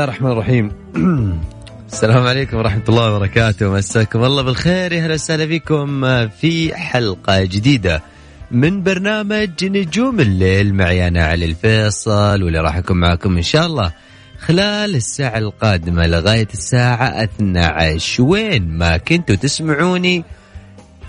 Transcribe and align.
الله 0.00 0.12
الرحمن 0.12 0.32
الرحيم. 0.32 0.72
السلام 1.92 2.26
عليكم 2.26 2.56
ورحمة 2.56 2.82
الله 2.88 3.14
وبركاته. 3.14 3.70
مساكم 3.70 4.24
الله 4.24 4.42
بالخير. 4.42 4.96
أهلا 4.96 5.14
وسهلا 5.14 5.46
فيكم 5.46 6.00
في 6.28 6.74
حلقة 6.74 7.44
جديدة 7.44 8.02
من 8.50 8.82
برنامج 8.82 9.64
نجوم 9.64 10.20
الليل. 10.20 10.74
معي 10.74 11.08
أنا 11.08 11.24
علي 11.24 11.44
الفيصل 11.44 12.42
واللي 12.42 12.58
راح 12.58 12.76
أكون 12.76 13.00
معكم 13.00 13.36
إن 13.36 13.42
شاء 13.42 13.66
الله 13.66 13.92
خلال 14.38 14.96
الساعة 14.96 15.38
القادمة 15.38 16.06
لغاية 16.06 16.48
الساعة 16.54 17.24
12 17.24 18.22
وين 18.22 18.68
ما 18.68 18.96
كنتوا 18.96 19.34
تسمعوني 19.34 20.24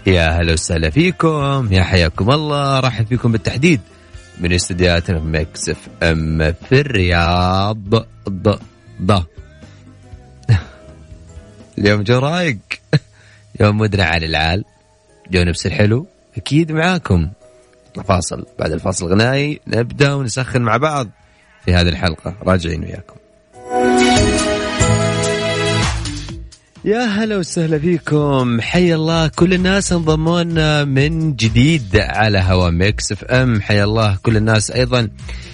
يا 0.08 0.30
هلا 0.30 0.54
وسهلا 0.54 0.90
فيكم 0.90 1.68
يا 1.72 1.84
حياكم 1.84 2.32
الله. 2.32 2.80
راح 2.80 3.02
فيكم 3.02 3.32
بالتحديد 3.32 3.82
من 4.40 4.54
استديوهات 4.54 5.12
Mix 5.12 5.70
FM 5.70 6.54
في 6.70 6.82
الرياض. 6.82 8.06
ض 9.04 9.12
اليوم 11.78 12.02
جو 12.02 12.20
رايق. 12.20 12.58
يوم 13.62 13.78
مدرع 13.78 14.06
على 14.06 14.26
العال. 14.26 14.66
جو 15.32 15.44
نفس 15.44 15.66
الحلو 15.66 16.08
أكيد 16.38 16.72
معاكم. 16.72 17.30
فاصل. 18.06 18.46
بعد 18.60 18.72
الفاصل 18.72 19.06
الغنائي 19.06 19.60
نبدأ 19.68 20.14
ونسخن 20.14 20.62
مع 20.62 20.78
بعض 20.78 21.10
في 21.66 21.74
هذه 21.74 21.90
الحلقة. 21.90 22.36
راجعين 22.44 22.84
وياكم. 22.84 23.16
يا 26.86 27.06
هلا 27.06 27.38
وسهلا 27.38 27.80
فيكم. 27.80 28.62
حي 28.62 28.96
الله 28.96 29.28
كل 29.28 29.54
الناس 29.54 29.94
انضموا 29.94 30.44
لنا 30.44 30.84
من 30.84 31.36
جديد 31.36 31.98
على 31.98 32.40
هوا 32.40 32.70
Mix 32.70 33.12
FM. 33.12 33.62
حيا 33.62 33.84
الله 33.84 34.18
كل 34.24 34.38
الناس 34.38 34.72
أيضا 34.72 35.10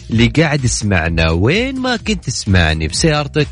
اللي 0.10 0.28
قاعد 0.28 0.64
يسمعنا. 0.66 1.32
وين 1.32 1.76
ما 1.80 1.96
كنت 1.96 2.26
تسمعني 2.26 2.88
بسيارتك 2.88 3.48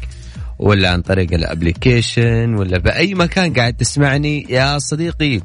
ولا 0.59 0.90
عن 0.90 1.02
طريق 1.02 1.34
ال 1.33 1.44
application 1.44 2.55
ولا 2.56 2.78
بأي 2.78 3.14
مكان 3.14 3.53
قاعد 3.53 3.73
تسمعني 3.73 4.46
يا 4.50 4.78
صديقي 4.78 5.42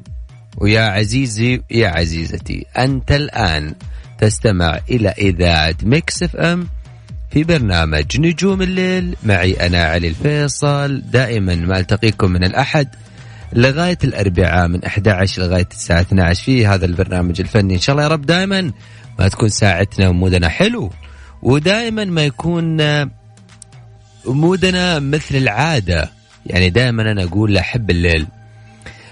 ويا 0.59 0.81
عزيزي 0.81 1.63
يا 1.71 1.89
عزيزتي 1.89 2.67
أنت 2.79 3.13
الآن 3.13 3.75
تستمع 4.19 4.81
إلى 4.91 5.09
إذاعة 5.09 5.77
Mix 5.83 6.23
FM. 6.23 6.69
في 7.31 7.45
برنامج 7.45 8.21
نجوم 8.21 8.63
الليل. 8.63 9.17
معي 9.23 9.67
أنا 9.67 9.85
علي 9.85 10.09
الفيصل 10.09 11.03
دائما 11.11 11.55
ما 11.55 11.79
ألتقيكم 11.79 12.31
من 12.31 12.45
الأحد. 12.45 12.89
لغاية 13.53 13.99
الأربعاء 14.05 14.69
من 14.69 14.85
11 14.85 15.43
لغاية 15.43 15.69
الساعة 15.71 16.01
12 16.01 16.45
في 16.45 16.67
هذا 16.67 16.87
البرنامج 16.87 17.41
الفني. 17.41 17.75
إن 17.75 17.81
شاء 17.81 17.93
الله 17.95 18.03
يا 18.03 18.09
رب 18.09 18.27
دائما 18.27 18.73
ما 19.19 19.29
تكون 19.29 19.49
ساعتنا 19.49 20.09
ومودنا 20.09 20.49
حلو 20.49 20.91
ودائما 21.43 22.05
ما 22.05 22.25
يكون 22.25 22.79
مودنا 24.27 24.99
مثل 24.99 25.37
العادة. 25.37 26.11
يعني 26.47 26.71
دائما 26.71 27.13
أنا 27.13 27.25
أقول 27.25 27.57
أحب 27.57 27.91
الليل. 27.91 28.27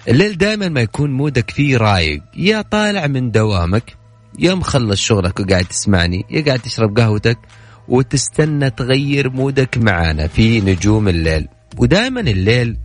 الليل 0.08 0.38
دائما 0.38 0.68
ما 0.68 0.80
يكون 0.80 1.10
مودك 1.10 1.50
فيه 1.50 1.76
رايق. 1.76 2.22
يا 2.36 2.60
طالع 2.62 3.06
من 3.06 3.30
دوامك 3.30 3.94
يا 4.38 4.54
مخلص 4.54 5.00
شغلك 5.00 5.40
وقاعد 5.40 5.64
تسمعني 5.64 6.24
يا 6.30 6.44
قاعد 6.44 6.58
تشرب 6.58 6.98
قهوتك 6.98 7.38
وتستنى 7.88 8.70
تغير 8.70 9.30
مودك 9.30 9.78
معانا 9.78 10.26
في 10.26 10.60
نجوم 10.60 11.08
الليل. 11.08 11.48
ودائما 11.76 12.20
الليل 12.20 12.76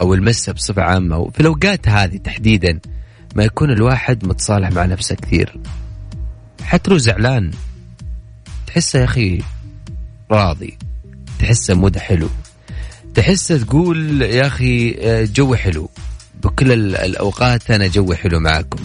أو 0.00 0.14
المساء 0.14 0.54
بصفة 0.54 0.82
عامة 0.82 1.30
في 1.30 1.40
الأوقات 1.40 1.88
هذه 1.88 2.16
تحديدا 2.16 2.80
ما 3.34 3.44
يكون 3.44 3.70
الواحد 3.70 4.26
متصالح 4.26 4.70
مع 4.70 4.84
نفسه 4.84 5.14
كثير. 5.14 5.60
حتى 6.62 6.90
لو 6.90 6.98
زعلان 6.98 7.50
تحسه 8.66 8.98
يا 8.98 9.04
أخي 9.04 9.42
راضي 10.30 10.78
تحسه 11.38 11.74
مود 11.74 11.98
حلو. 11.98 12.28
تحسه 13.14 13.58
تقول 13.58 14.22
يا 14.22 14.46
أخي 14.46 14.96
جو 15.24 15.54
حلو. 15.54 15.90
بكل 16.44 16.72
الأوقات 16.94 17.70
أنا 17.70 17.86
جوي 17.86 18.16
حلو 18.16 18.40
معكم 18.40 18.78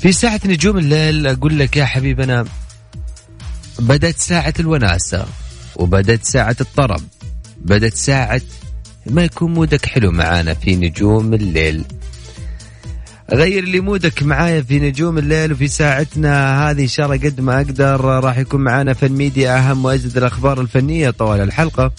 في 0.00 0.12
ساعة 0.12 0.40
نجوم 0.46 0.78
الليل 0.78 1.26
أقول 1.26 1.58
لك 1.58 1.76
يا 1.76 1.84
حبيبنا 1.84 2.44
بدت 3.78 4.18
ساعة 4.18 4.54
الوناسة 4.60 5.26
وبدت 5.76 6.24
ساعة 6.24 6.56
الطرب 6.60 7.00
بدت 7.56 7.94
ساعة 7.94 8.40
ما 9.06 9.24
يكون 9.24 9.54
مودك 9.54 9.86
حلو 9.86 10.10
معانا 10.10 10.54
في 10.54 10.76
نجوم 10.76 11.34
الليل. 11.34 11.84
غير 13.32 13.64
لي 13.64 13.80
مودك 13.80 14.22
معايا 14.22 14.62
في 14.62 14.80
نجوم 14.80 15.18
الليل 15.18 15.52
وفي 15.52 15.68
ساعتنا 15.68 16.64
هذه 16.70 16.82
إن 16.82 16.88
شاء 16.88 17.06
الله 17.06 17.16
قد 17.16 17.40
ما 17.40 17.56
أقدر 17.56 18.00
راح 18.00 18.38
يكون 18.38 18.60
معانا 18.60 18.92
فن 18.92 19.12
ميديا 19.12 19.58
أهم 19.58 19.84
وأجدد 19.84 20.16
الأخبار 20.16 20.60
الفنية 20.60 21.10
طوال 21.10 21.40
الحلقة. 21.40 21.92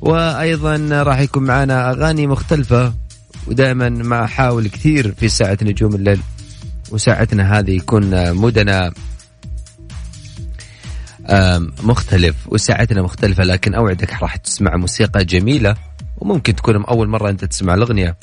وأيضا 0.00 1.02
راح 1.02 1.18
يكون 1.18 1.42
معانا 1.42 1.90
أغاني 1.90 2.26
مختلفة 2.26 2.94
ودائما 3.46 3.88
ما 3.88 4.24
أحاول 4.24 4.68
كثير 4.68 5.14
في 5.20 5.28
ساعة 5.28 5.58
نجوم 5.62 5.94
الليل 5.94 6.20
وساعتنا 6.90 7.58
هذه 7.58 7.70
يكون 7.70 8.32
مودنا 8.32 8.92
مختلف 11.82 12.36
وساعتنا 12.46 13.02
مختلفة 13.02 13.44
لكن 13.44 13.74
أوعدك 13.74 14.22
راح 14.22 14.36
تسمع 14.36 14.76
موسيقى 14.76 15.24
جميلة 15.24 15.76
وممكن 16.16 16.54
تكون 16.54 16.84
أول 16.84 17.08
مرة 17.08 17.30
أنت 17.30 17.44
تسمع 17.44 17.74
الأغنية. 17.74 18.16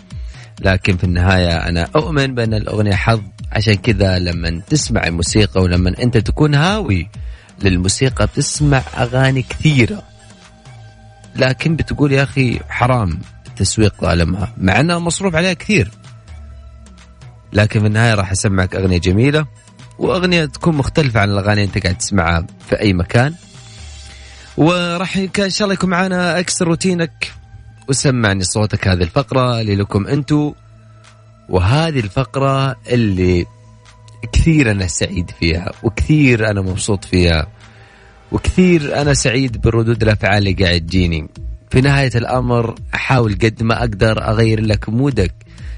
لكن 0.62 0.98
في 0.98 1.04
النهاية 1.04 1.58
أنا 1.58 1.88
أؤمن 1.96 2.36
بأن 2.36 2.54
الأغنية 2.54 2.96
حظ 2.96 3.22
عشان 3.52 3.74
كذا 3.74 4.20
لما 4.20 4.62
تسمع 4.70 5.08
الموسيقى 5.08 5.62
ولما 5.62 5.94
أنت 6.04 6.18
تكون 6.18 6.56
هاوي 6.56 7.10
للموسيقى 7.64 8.28
بتسمع 8.28 8.84
أغاني 8.98 9.42
كثيرة. 9.42 10.04
لكن 11.36 11.76
بتقول 11.76 12.12
يا 12.12 12.24
أخي 12.24 12.60
حرام 12.70 13.20
تسويق 13.56 14.02
ظالمها 14.02 14.54
مع 14.58 14.80
أنها 14.80 15.00
مصروف 15.00 15.36
عليها 15.36 15.54
كثير. 15.54 15.92
لكن 17.54 17.80
في 17.80 17.88
النهاية 17.88 18.14
راح 18.14 18.32
أسمعك 18.32 18.76
أغنية 18.76 18.98
جميلة. 18.98 19.46
واغنيه 20.00 20.46
تكون 20.46 20.76
مختلفة 20.76 21.20
عن 21.20 21.30
الأغاني 21.30 21.64
أنت 21.64 21.78
قاعد 21.78 21.98
تسمعها 21.98 22.46
في 22.70 22.80
أي 22.80 22.94
مكان. 22.94 23.34
وراح 24.58 25.18
إن 25.18 25.50
شاء 25.50 25.64
الله 25.66 25.74
يكون 25.74 25.90
معنا 25.90 26.40
اكسر 26.40 26.68
روتينك. 26.68 27.32
وسمعني 27.90 28.44
صوتك 28.44 28.88
هذه 28.88 29.04
الفقرة 29.04 29.62
اللي 29.62 29.76
لكم 29.76 30.08
أنتم 30.08 30.54
وهذه 31.50 32.00
الفقرة 32.00 32.76
اللي 32.90 33.46
كثير 34.34 34.72
أنا 34.72 34.88
سعيد 34.88 35.32
فيها 35.40 35.72
وكثير 35.84 36.50
أنا 36.50 36.62
مبسوط 36.62 37.06
فيها 37.06 37.48
وكثير 38.32 39.02
أنا 39.02 39.14
سعيد 39.14 39.62
بردود 39.62 40.04
الأفعال 40.04 40.38
اللي 40.48 40.66
قاعد 40.66 40.82
تجيني. 40.82 41.28
في 41.72 41.82
نهاية 41.82 42.12
الأمر 42.16 42.76
أحاول 42.96 43.34
قد 43.34 43.64
ما 43.64 43.80
أقدر 43.80 44.24
أغير 44.28 44.62
لك 44.62 44.90
مودك 44.90 45.34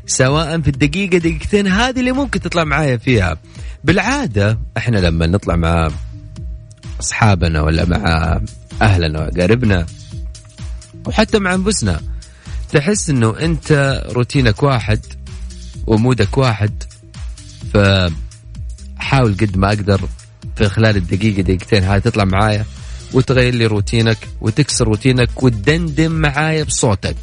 سواء 0.05 0.61
في 0.61 0.67
الدقيقة 0.67 1.17
دقيقتين 1.17 1.67
هذه 1.67 1.99
اللي 1.99 2.11
ممكن 2.11 2.39
تطلع 2.39 2.63
معايا 2.63 2.97
فيها. 2.97 3.37
بالعادة 3.83 4.59
إحنا 4.77 4.97
لما 4.97 5.27
نطلع 5.27 5.55
مع 5.55 5.89
أصحابنا 6.99 7.61
ولا 7.61 7.85
مع 7.85 8.39
أهلنا 8.81 9.19
وقاربنا 9.19 9.85
وحتى 11.07 11.39
مع 11.39 11.53
أنفسنا 11.53 12.01
تحس 12.72 13.09
إنه 13.09 13.39
أنت 13.39 14.01
روتينك 14.09 14.63
واحد 14.63 14.99
و 15.87 15.96
mood 15.96 16.29
ك 16.29 16.37
واحد 16.37 16.83
فحاول 17.73 19.33
قد 19.33 19.57
ما 19.57 19.67
أقدر 19.67 20.01
في 20.55 20.69
خلال 20.69 20.97
الدقيقة 20.97 21.41
دقيقتين 21.41 21.84
هاي 21.84 22.01
تطلع 22.01 22.23
معايا 22.25 22.66
وتغير 23.13 23.53
لي 23.53 23.66
روتينك 23.66 24.17
وتكسر 24.41 24.87
روتينك 24.87 25.43
وتدندن 25.43 26.11
معايا 26.11 26.63
بصوتك. 26.63 27.16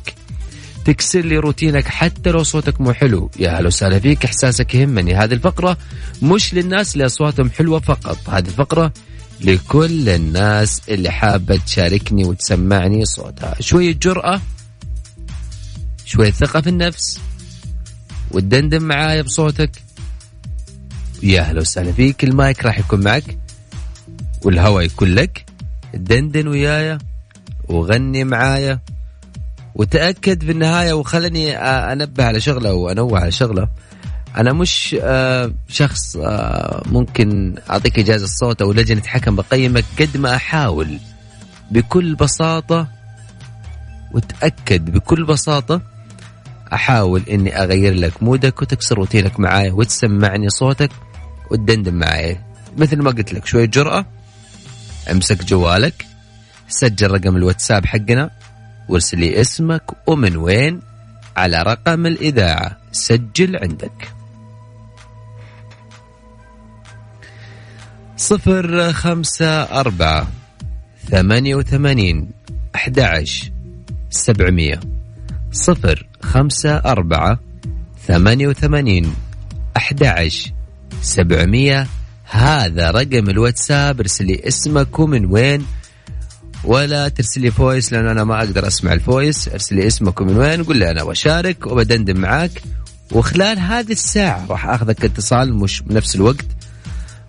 تكسر 0.89 1.21
لي 1.21 1.37
روتينك 1.39 1.89
حتى 1.89 2.31
لو 2.31 2.43
صوتك 2.43 2.81
مو 2.81 2.93
حلو. 2.93 3.31
يا 3.39 3.51
هلا 3.51 3.67
وسهلا 3.67 3.99
فيك 3.99 4.25
إحساسك 4.25 4.75
يهمني. 4.75 5.15
هذه 5.15 5.33
الفقرة 5.33 5.77
مش 6.23 6.55
للناس 6.55 6.93
اللي 6.93 7.07
أصواتهم 7.07 7.51
حلوة 7.51 7.81
فقط. 7.81 8.29
هذه 8.29 8.47
الفقرة 8.47 8.93
لكل 9.41 10.09
الناس 10.09 10.83
اللي 10.89 11.11
حابة 11.11 11.57
تشاركني 11.57 12.25
وتسمعني 12.25 13.05
صوتها. 13.05 13.55
شوية 13.61 13.93
جرأة 13.93 14.41
شوية 16.05 16.31
ثقة 16.31 16.61
في 16.61 16.69
النفس 16.69 17.21
وتدندن 18.31 18.83
معايا 18.83 19.23
بصوتك. 19.23 19.71
يا 21.23 21.43
هلا 21.43 21.61
وسهلا 21.61 21.93
فيك. 21.93 22.25
المايك 22.25 22.67
راح 22.67 22.79
يكون 22.79 23.01
معك 23.01 23.39
والهواء 24.45 24.85
يكون 24.85 25.09
لك. 25.09 25.45
دندن 25.95 26.49
ويايا 26.49 26.99
وغني 27.69 28.25
معايا. 28.25 28.81
وتأكد 29.79 30.45
في 30.45 30.51
النهايه 30.53 30.93
وخلني 30.93 31.57
أنبه 31.57 32.25
على 32.25 32.41
شغلة 32.41 32.73
وانوه 32.73 33.21
على 33.21 33.31
شغلة. 33.31 33.69
أنا 34.37 34.53
مش 34.53 34.97
شخص 35.69 36.17
ممكن 36.87 37.55
أعطيك 37.71 37.99
إجازة 37.99 38.27
صوت 38.27 38.63
أو 38.63 38.73
لجنة 38.73 39.03
حكم 39.07 39.37
بقيمك 39.37 39.85
قد 40.01 40.17
ما 40.17 40.37
أحاول 40.37 40.99
بكل 41.71 42.15
بساطة 42.15 42.87
وتأكد 44.13 44.91
بكل 44.91 45.25
بساطة 45.25 45.83
أحاول 46.73 47.23
إني 47.31 47.63
أغير 47.63 47.95
لك 47.95 48.23
مودك 48.23 48.63
وتكسر 48.63 48.97
روتينك 48.97 49.41
معايا 49.41 49.73
وتسمعني 49.73 50.51
صوتك 50.51 50.91
وتدندن 51.51 51.95
معايا 51.95 52.45
مثل 52.77 53.03
ما 53.03 53.11
قلت 53.11 53.33
لك 53.33 53.47
شوية 53.47 53.65
جرأة 53.65 54.07
أمسك 55.11 55.45
جوالك 55.45 56.07
سجل 56.69 57.11
رقم 57.11 57.37
الواتساب 57.37 57.87
حقنا 57.87 58.31
وارسل 58.89 59.19
لي 59.19 59.41
اسمك 59.41 59.83
ومن 60.07 60.37
وين 60.37 60.81
على 61.37 61.63
رقم 61.63 62.07
الإذاعة. 62.07 62.77
سجل 62.93 63.57
عندك. 63.57 64.13
صفر 68.17 68.93
خمسة 68.93 69.63
أربعة 69.63 70.29
ثمانية 71.11 71.55
وثمانين 71.55 72.31
أحد 72.75 73.25
سبعمية. 74.11 74.81
صفر 75.53 76.07
خمسة 76.23 76.77
أربعة 76.77 77.39
ثمانية 78.07 78.49
وثمانين 78.49 79.15
أحد 79.77 80.03
سبعمية. 81.03 81.87
هذا 82.25 82.91
رقم 82.91 83.31
الواتساب. 83.31 84.01
ارسل 84.01 84.27
لي 84.27 84.49
اسمك 84.49 84.99
ومن 84.99 85.27
وين 85.27 85.67
ولا 86.69 87.09
ترسل 87.09 87.41
لي 87.41 87.51
voice 87.51 87.93
لأنه 87.93 88.11
أنا 88.11 88.25
ما 88.25 88.39
أقدر 88.39 88.67
أسمع 88.67 88.93
ال 88.93 89.01
voice. 89.01 89.49
ارسل 89.49 89.77
لي 89.77 89.87
اسمك 89.87 90.21
ومن 90.21 90.37
وين 90.37 90.65
قول 90.65 90.77
لي 90.77 90.91
أنا 90.91 91.05
بشارك 91.05 91.67
وبدندن 91.67 92.17
معاك. 92.17 92.63
وخلال 93.13 93.59
هذه 93.59 93.93
الساعة 93.93 94.47
راح 94.51 94.69
أخذك 94.69 95.05
اتصال 95.05 95.55
مش 95.55 95.81
بنفس 95.83 96.17
الوقت. 96.17 96.47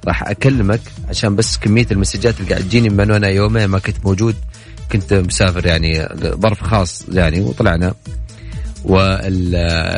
راح 0.08 0.24
أكلمك 0.24 0.82
عشان 1.10 1.36
بس 1.36 1.58
كمية 1.58 1.88
المسجات 1.92 2.40
اللي 2.40 2.50
قاعد 2.50 2.64
تجيني 2.64 2.90
من 2.90 3.12
أنا 3.12 3.28
يومين 3.28 3.66
ما 3.66 3.80
كنت 3.80 4.06
موجود. 4.06 4.36
كنت 4.92 5.14
مسافر 5.14 5.66
يعني 5.66 6.08
ظرف 6.18 6.64
خاص 6.64 7.04
يعني 7.12 7.42
وطلعنا. 7.42 7.94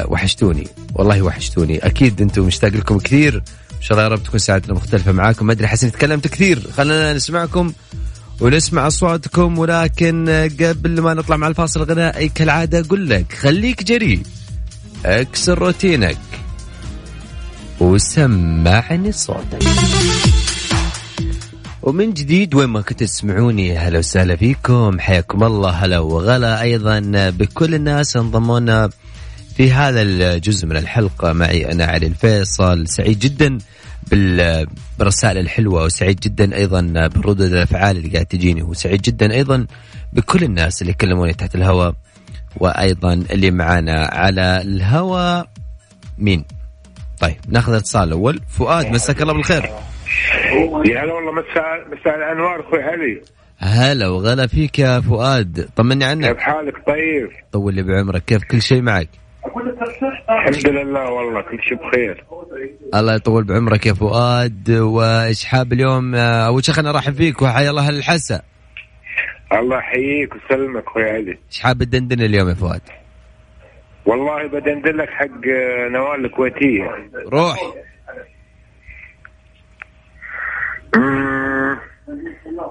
وحشتوني. 0.06 0.68
والله 0.94 1.22
وحشتوني. 1.22 1.78
أكيد 1.78 2.22
أنتم 2.22 2.42
مشتاق 2.42 2.72
لكم 2.72 2.98
كثير. 2.98 3.36
إن 3.78 3.82
شاء 3.82 3.92
الله 3.92 4.04
يا 4.04 4.08
رب 4.08 4.24
تكون 4.24 4.40
ساعتنا 4.40 4.74
مختلفة 4.74 5.12
معاكم. 5.12 5.46
ما 5.46 5.54
أدري 5.54 5.68
حسين 5.68 5.92
تكلمت 5.92 6.28
كثير. 6.28 6.72
خلينا 6.78 7.14
نسمعكم. 7.14 7.74
ونسمع 8.40 8.88
أصواتكم 8.88 9.58
ولكن 9.58 10.50
قبل 10.62 11.02
ما 11.02 11.14
نطلع 11.14 11.38
مع 11.38 11.48
الفاصل 11.48 11.82
الغنائي 11.82 12.30
كالعادة 12.30 12.80
أقول 12.80 13.10
لك 13.10 13.34
خليك 13.34 13.84
جريء 13.84 14.24
اكسر 15.06 15.60
روتينك. 15.60 16.18
وسمعني 17.80 19.12
صوتك. 19.12 19.64
ومن 21.82 22.14
جديد 22.14 22.56
وين 22.56 22.70
ما 22.70 22.82
كنتوا 22.82 23.08
تسمعوني 23.08 23.78
هلا 23.78 24.00
وسهلا 24.00 24.36
فيكم. 24.36 25.00
حياكم 25.00 25.44
الله 25.44 25.70
هلا 25.70 26.00
وغلا. 26.00 26.62
أيضا 26.62 27.00
بكل 27.30 27.76
الناس 27.76 28.18
انضمونا 28.18 28.90
في 29.58 29.72
هذا 29.72 30.02
الجزء 30.02 30.68
من 30.68 30.78
الحلقة. 30.78 31.34
معي 31.34 31.72
أنا 31.72 31.86
علي 31.86 32.08
الفيصل. 32.08 32.88
سعيد 32.88 33.20
جدا. 33.20 33.58
بالرسائل 34.08 35.38
الحلوة 35.38 35.84
وسعيد 35.84 36.20
جدا 36.20 36.56
أيضا 36.56 37.08
بردود 37.08 37.42
الأفعال 37.42 37.98
اللي 37.98 38.10
قاعد 38.10 38.26
تجيني 38.26 38.64
وسعيد 38.64 39.02
جدا 39.02 39.34
أيضا 39.34 39.68
بكل 40.14 40.44
الناس 40.44 40.82
اللي 40.82 40.94
كلموني 40.94 41.34
تحت 41.34 41.56
الهواء 41.56 41.94
وأيضا 42.58 43.14
اللي 43.14 43.52
معانا 43.52 44.06
على 44.06 44.62
الهواء. 44.62 45.50
مين؟ 46.18 46.46
طيب 47.20 47.36
ناخذ 47.48 47.72
الاتصال 47.72 48.08
الأول 48.08 48.40
فؤاد 48.50 48.88
مساك 48.88 49.22
الله 49.22 49.34
بالخير. 49.34 49.64
يا 50.86 51.04
هلا 51.04 51.14
والله 51.14 51.32
مساء 51.32 52.00
مساء 52.00 52.16
الأنوار 52.16 52.68
أخوي 52.68 52.84
علي 52.84 53.22
هلا 53.58 54.08
وغلا 54.08 54.48
فيك 54.48 54.80
يا 54.80 55.00
فؤاد 55.00 55.70
طمني 55.76 56.06
عنك. 56.06 56.28
كيف 56.28 56.38
حالك؟ 56.38 56.74
طيب. 56.88 57.30
طول 57.52 57.74
لي 57.74 57.84
بعمرك 57.84 58.26
كيف 58.26 58.44
كل 58.44 58.62
شيء 58.62 58.82
معك؟ 58.82 59.10
الحمد 60.30 60.68
لله 60.70 61.12
والله 61.12 61.42
كل 61.42 61.64
شيء 61.64 61.78
بخير. 61.78 62.26
الله 62.96 63.16
يطول 63.16 63.44
بعمرك 63.44 63.86
يا 63.86 63.94
فؤاد 63.94 64.70
وايش 64.70 65.46
حاب 65.46 65.74
اليوم 65.74 66.16
اول 66.16 66.66
شيء 66.66 66.90
ارحب 66.90 67.14
فيك. 67.14 67.42
وحيا 67.42 67.70
الله 67.70 67.90
الحسا 67.90 68.42
الله 69.54 69.78
يحييك 69.78 70.34
ويسلمك 70.34 70.84
أخوي 70.88 71.10
علي. 71.10 71.38
إيش 71.48 71.60
حاب 71.60 71.84
تدندن 71.84 72.22
اليوم 72.22 72.50
يا 72.50 72.54
فؤاد؟ 72.54 72.82
والله 74.06 74.48
بدندن 74.48 74.96
لك 74.96 75.10
حق 75.10 75.48
نوال 75.92 76.26
الكويتية. 76.26 77.10
روح. 77.34 77.74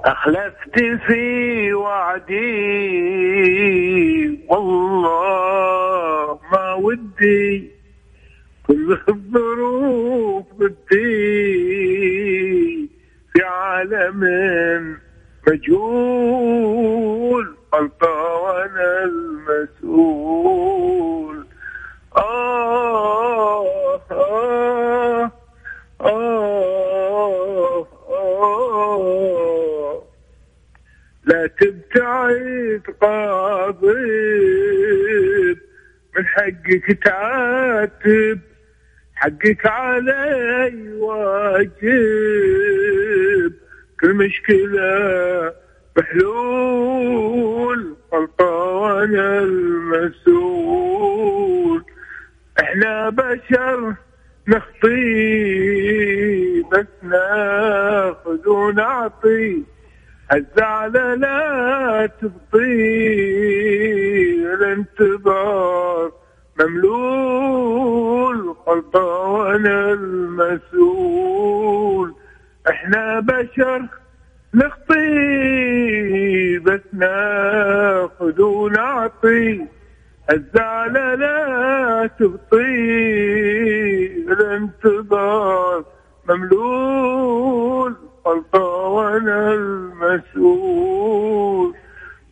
أخلفت 0.04 0.78
في 1.06 1.72
وعدي 1.72 2.40
والله 4.48 6.38
ما 6.52 6.74
ودي. 6.74 7.70
كل 8.66 8.98
الظروف 9.08 10.44
بدي 10.58 10.80
في 13.32 13.42
عالم 13.42 14.20
مجهول 15.48 17.46
غلطة 17.74 18.34
وأنا 18.34 19.04
المسؤول. 19.04 20.70
آه 22.16 23.19
قاضب 33.00 33.84
من 36.16 36.26
حقك 36.26 36.98
تعاتب 37.04 38.40
حقك 39.14 39.66
علي 39.66 40.92
واجب. 40.92 41.80
كل 44.00 44.14
مشكلة 44.14 45.52
بحلول 45.96 47.96
غلطة 48.12 48.44
وأنا 48.44 49.40
المسؤول. 50.18 51.84
إحنا 52.60 53.10
بشر 53.10 53.94
نخطي 54.48 55.00
بس 56.62 56.86
ناخذ 57.02 58.48
ونعطي. 58.48 59.62
الزعلة 60.32 61.14
لا 61.14 62.06
تبطي 62.06 62.80
الانتظار 64.54 66.12
مملول 66.60 68.54
غلطة 68.66 69.04
وأنا 69.04 69.92
المسؤول. 69.92 71.34
إحنا 72.70 73.20
بشر 73.20 73.82
نخطي 74.54 75.08
بس 76.58 76.80
ناخذ 76.92 78.42
ونعطي 78.42 79.66
الزعلة 80.32 81.14
لا 81.14 82.10
تبطي 82.18 82.76
الانتظار 84.32 85.84
مملول 86.28 87.94
غلطة 88.26 88.69
وأنا 88.90 89.52
المسؤول. 89.52 90.80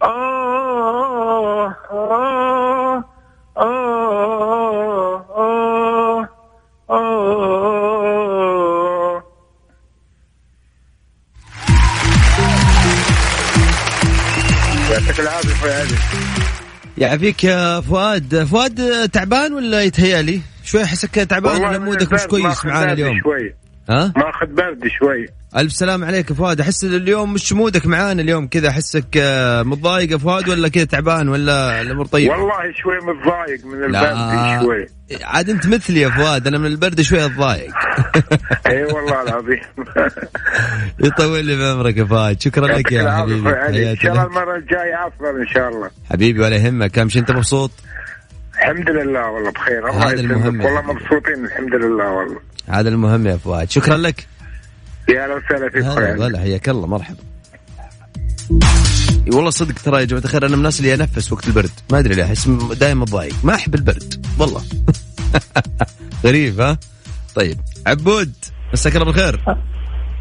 آه 0.03 1.75
آه 1.93 3.05
آه 3.57 5.25
آه 5.37 6.27
آه. 6.91 7.19
يعطيك 14.91 15.21
العافية 15.21 15.73
علي 15.73 15.95
يعافيك 16.99 17.45
يا 17.45 17.81
فؤاد. 17.81 18.45
فؤاد 18.45 19.09
تعبان 19.09 19.53
ولا 19.53 19.83
يتهيألي؟ 19.83 20.41
شوي 20.65 20.85
أحسك 20.85 21.15
تعبان 21.15 21.65
ولا 21.65 21.79
مودك 21.79 22.13
مش 22.13 22.23
كويس 22.23 22.65
معانا 22.65 22.93
اليوم؟ 22.93 23.21
شوي. 23.23 23.55
ها؟ 23.91 24.13
ماخذ 24.17 24.47
برد 24.47 24.87
شوي. 24.99 25.38
ألف 25.57 25.73
سلام 25.73 26.05
عليك 26.05 26.31
يا 26.31 26.35
فؤاد. 26.35 26.61
أحس 26.61 26.85
اليوم 26.85 27.33
مش 27.33 27.53
مودك 27.53 27.87
معانا 27.87 28.23
اليوم 28.23 28.47
كذا. 28.47 28.69
أحسك 28.69 29.05
آه، 29.17 29.63
متضايق 29.63 30.17
فؤاد 30.17 30.49
ولا 30.49 30.69
كذا 30.69 30.85
تعبان 30.85 31.29
ولا 31.29 31.81
الأمور 31.81 32.07
طيب 32.07 32.31
والله 32.31 32.73
شوي 32.83 32.97
متضايق 32.97 33.67
من 33.67 33.85
البرد 33.85 34.63
شوي. 34.63 34.87
عاد 35.25 35.51
أنت 35.51 35.67
مثلي 35.67 36.01
يا 36.01 36.09
فؤاد. 36.09 36.47
أنا 36.47 36.59
من 36.59 36.67
البرد 36.67 37.01
شوي 37.01 37.27
أتضايق. 37.27 37.73
اي 38.67 38.85
والله 38.85 39.23
العظيم. 39.23 39.61
يطول 41.05 41.45
لي 41.45 41.57
بعمرك 41.57 41.97
يا 41.97 42.05
فؤاد. 42.05 42.41
شكرا 42.41 42.67
لك 42.67 42.93
يا 42.93 43.11
حبيبي. 43.11 43.51
ان 43.51 43.97
شاء 43.97 44.13
الله. 44.13 44.25
المرة 44.27 44.57
الجاية 44.57 45.07
أفضل 45.07 45.41
إن 45.41 45.49
شاء 45.55 45.69
الله. 45.69 45.91
حبيبي 46.11 46.41
ولا 46.41 46.57
يهمك. 46.57 46.99
أهم 46.99 47.09
شيء 47.09 47.21
أنت 47.23 47.33
مبسوط؟ 47.33 47.71
الحمد 48.55 48.91
لله 48.91 49.31
والله 49.31 49.51
بخير. 49.51 49.89
الله 49.89 50.11
هذا 50.13 50.21
المهم 50.21 50.61
والله 50.61 50.83
مبسوطين. 50.83 51.45
الحمد 51.45 51.75
لله 51.75 52.11
والله. 52.13 52.39
هذا 52.69 52.89
المهم 52.89 53.27
يا 53.27 53.37
فؤاد. 53.37 53.71
شكرا 53.71 53.97
لك. 53.97 54.27
يا 55.09 55.25
أهلا 55.25 55.35
وسهلا 55.35 55.71
فيك 55.71 55.85
هلا 55.85 56.27
هلا 56.27 56.39
حياك 56.39 56.69
الله 56.69 56.87
مرحبا. 56.87 57.19
والله 59.33 59.51
صدق 59.51 59.75
ترى 59.75 60.01
يا 60.01 60.05
جماعة 60.05 60.25
الخير 60.25 60.43
أنا 60.43 60.53
من 60.53 60.59
الناس 60.59 60.81
اللي 60.81 60.95
أنفس 60.95 61.33
وقت 61.33 61.47
البرد. 61.49 61.71
ما 61.93 61.99
أدري 61.99 62.15
ليه 62.15 62.25
أحس 62.25 62.49
دائما 62.81 63.05
ضايق. 63.05 63.35
ما 63.45 63.55
أحب 63.55 63.75
البرد 63.75 64.27
والله. 64.39 64.63
غريب 66.25 66.61
ها؟ 66.61 66.79
طيب 67.35 67.59
عبود 67.87 68.33
مساك 68.73 68.97
الله 68.97 69.05
بالخير. 69.07 69.41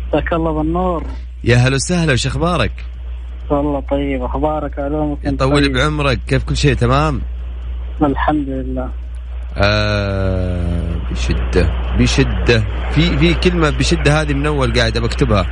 مساك 0.07 0.33
الله 0.33 0.51
بالنور. 0.51 1.03
يا 1.43 1.55
هلا 1.55 1.75
وسهلا 1.75 2.13
وش 2.13 2.27
أخبارك؟ 2.27 2.71
والله 3.49 3.79
طيب 3.79 4.23
أخبارك 4.23 4.79
علومك 4.79 5.17
يطول 5.25 5.63
طيب. 5.63 5.73
بعمرك 5.73 6.19
كيف 6.27 6.43
كل 6.43 6.57
شيء 6.57 6.73
تمام؟ 6.73 7.21
الحمد 8.01 8.49
لله. 8.49 8.89
آه 9.57 10.95
بشدة 11.11 11.69
بشدة. 11.99 12.63
في 12.91 13.17
في 13.17 13.33
كلمة 13.33 13.69
بشدة 13.69 14.21
هذه 14.21 14.33
من 14.33 14.45
أول 14.45 14.73
قاعد 14.79 14.97
بكتبها. 14.97 15.45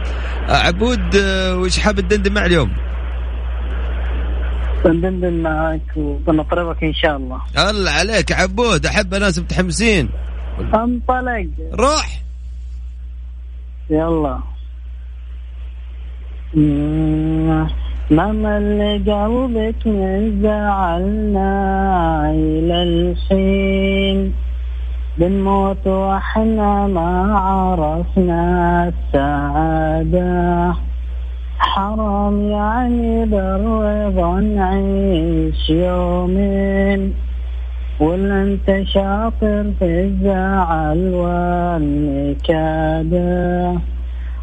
آه 0.49 0.57
عبود 0.57 1.15
آه 1.15 1.57
وش 1.57 1.79
حاب 1.79 1.99
تدندن 1.99 2.33
مع 2.33 2.45
اليوم؟ 2.45 2.71
بندندن 4.85 5.33
معك 5.33 5.81
وبنطربك 5.97 6.83
إن 6.83 6.93
شاء 6.93 7.17
الله. 7.17 7.41
الله 7.69 7.91
عليك 7.91 8.31
عبود 8.31 8.85
أحب 8.85 9.15
ناس 9.15 9.39
متحمسين. 9.39 10.09
انطلق. 10.59 11.47
روح. 11.73 12.21
يلا. 13.89 14.39
ماما 18.11 18.57
اللي 18.57 18.97
قلبك 18.97 19.87
من 19.87 20.41
زعلنا 20.41 21.51
إلى 22.31 22.83
الحين 22.83 24.33
بنموت 25.17 25.87
وإحنا 25.87 26.87
ما 26.87 27.37
عرفنا 27.37 28.43
السعادة 28.93 30.73
حرام 31.57 32.41
يعني 32.51 33.25
بالرضا 33.25 34.39
نعيش 34.39 35.69
يومين 35.69 37.13
ولا 37.99 38.41
انت 38.43 38.81
شاطر 38.83 39.71
في 39.79 39.85
الزعل 40.05 41.13
والنكاده 42.45 43.79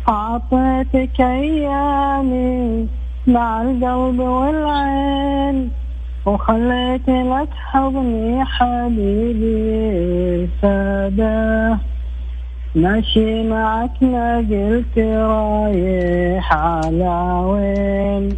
أعطيتك 0.08 1.20
أيامي 1.20 2.88
مع 3.26 3.62
القلب 3.62 4.18
والعين 4.18 5.70
وخليت 6.26 7.08
لك 7.08 7.48
حضني 7.70 8.44
حبيبي 8.44 10.48
سادة. 10.62 11.78
ماشي 12.74 13.48
معك 13.48 14.02
ما 14.02 14.36
قلت 14.36 14.98
رايح 14.98 16.52
على 16.52 17.42
وين 17.44 18.36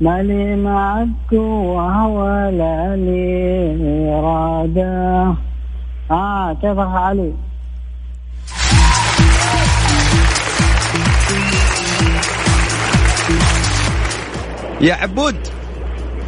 مالي 0.00 0.56
معك 0.56 1.08
قوة 1.30 2.06
ولا 2.06 2.96
لي 2.96 4.14
إرادة. 4.14 5.34
آه 6.10 6.52
كيفك 6.52 6.78
علي؟ 6.78 7.32
يا 14.80 14.94
عبود. 14.94 15.36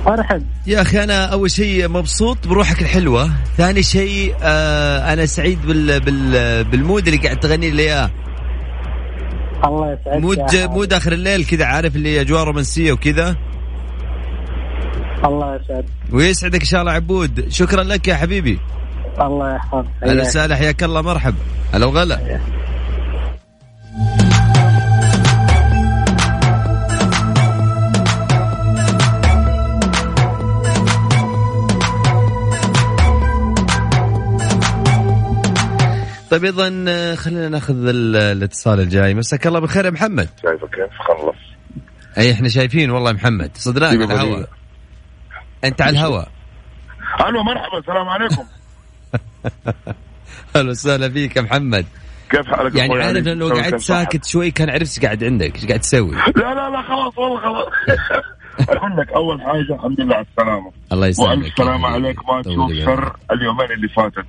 مرحب 0.06 0.42
يا 0.66 0.82
أخي 0.82 1.04
أنا 1.04 1.24
أول 1.24 1.50
شيء 1.50 1.88
مبسوط 1.88 2.48
بروحك 2.48 2.82
الحلوة. 2.82 3.30
ثاني 3.56 3.82
شيء 3.82 4.34
آه 4.42 5.12
أنا 5.12 5.26
سعيد 5.26 5.66
بال 5.66 6.00
بال 6.00 6.64
بال 6.64 6.79
mood 6.79 7.08
اللي 7.08 7.20
قاعد 7.20 7.40
تغني 7.40 7.70
لي 7.70 7.82
إياه. 7.82 8.10
الله 9.64 9.92
يسعدك 9.92 10.22
mood 10.22 10.56
mood 10.56 10.92
آخر 10.92 11.12
الليل 11.12 11.44
كذا 11.44 11.64
عارف 11.64 11.96
اللي 11.96 12.20
أجواء 12.20 12.44
رومانسية 12.44 12.92
وكذا. 12.92 13.36
الله 15.24 15.56
يسعدك. 15.56 15.84
ويسعدك 16.12 16.60
إن 16.60 16.66
شاء 16.66 16.80
الله 16.80 16.92
عبود. 16.92 17.48
شكرا 17.48 17.82
لك 17.82 18.08
يا 18.08 18.14
حبيبي. 18.14 18.58
الله 19.20 19.54
يحفظك. 19.54 19.86
أهلا 20.04 20.22
وسهلا 20.22 20.56
حياك 20.56 20.82
الله 20.82 21.02
مرحبا. 21.02 21.36
هلا 21.74 21.86
وغلا 21.86 22.40
طيب 36.36 36.44
أيضا 36.44 36.84
آه، 36.88 37.14
خلينا 37.14 37.48
ناخذ 37.48 37.74
الاتصال 37.86 38.80
الجاي. 38.80 39.14
مساك 39.14 39.46
الله 39.46 39.58
بالخير 39.60 39.84
يا 39.84 39.90
محمد. 39.90 40.28
شايفك 40.42 40.70
كيف؟ 40.70 40.98
خلص. 40.98 41.36
أي 42.18 42.32
إحنا 42.32 42.48
شايفين 42.48 42.90
والله 42.90 43.10
يا 43.10 43.14
محمد. 43.14 43.50
صدقناك 43.54 44.10
على 44.10 44.22
الهواء. 44.22 44.48
أنت 45.64 45.82
على 45.82 45.90
الهواء. 45.90 46.28
ألو 47.28 47.42
مرحبا 47.42 47.78
السلام 47.78 48.08
عليكم. 48.08 48.44
أهلا 50.56 50.70
وسهلا 50.70 51.08
فيك 51.08 51.36
يا 51.36 51.42
محمد. 51.42 51.86
كيف 52.30 52.46
حالك 52.46 52.74
يعني 52.74 53.02
عارف 53.02 53.26
لو 53.26 53.48
قعدت 53.48 53.80
ساكت 53.80 54.24
شوي 54.24 54.50
كان 54.50 54.70
عرفت 54.70 54.96
إيش 54.96 55.04
قاعد 55.04 55.24
عندك 55.24 55.54
إيش 55.54 55.66
قاعد 55.66 55.80
تسوي. 55.80 56.16
لا 56.36 56.54
لا 56.54 56.70
لا 56.70 56.82
خلاص 56.82 57.18
والله 57.18 57.40
خلاص. 57.40 57.72
أقول 58.76 58.96
لك 58.96 59.12
أول 59.12 59.42
حاجة 59.42 59.74
الحمد 59.74 60.00
لله 60.00 60.14
على 60.14 60.26
السلامة. 60.30 60.72
الله 60.92 61.06
يسلمك. 61.06 61.28
والف 61.28 61.54
سلامه 61.58 61.88
عليك 61.88 62.28
ما 62.28 62.42
تشوف 62.42 62.72
شر 62.72 63.16
اليومين 63.32 63.72
اللي 63.72 63.88
فاتت. 63.88 64.26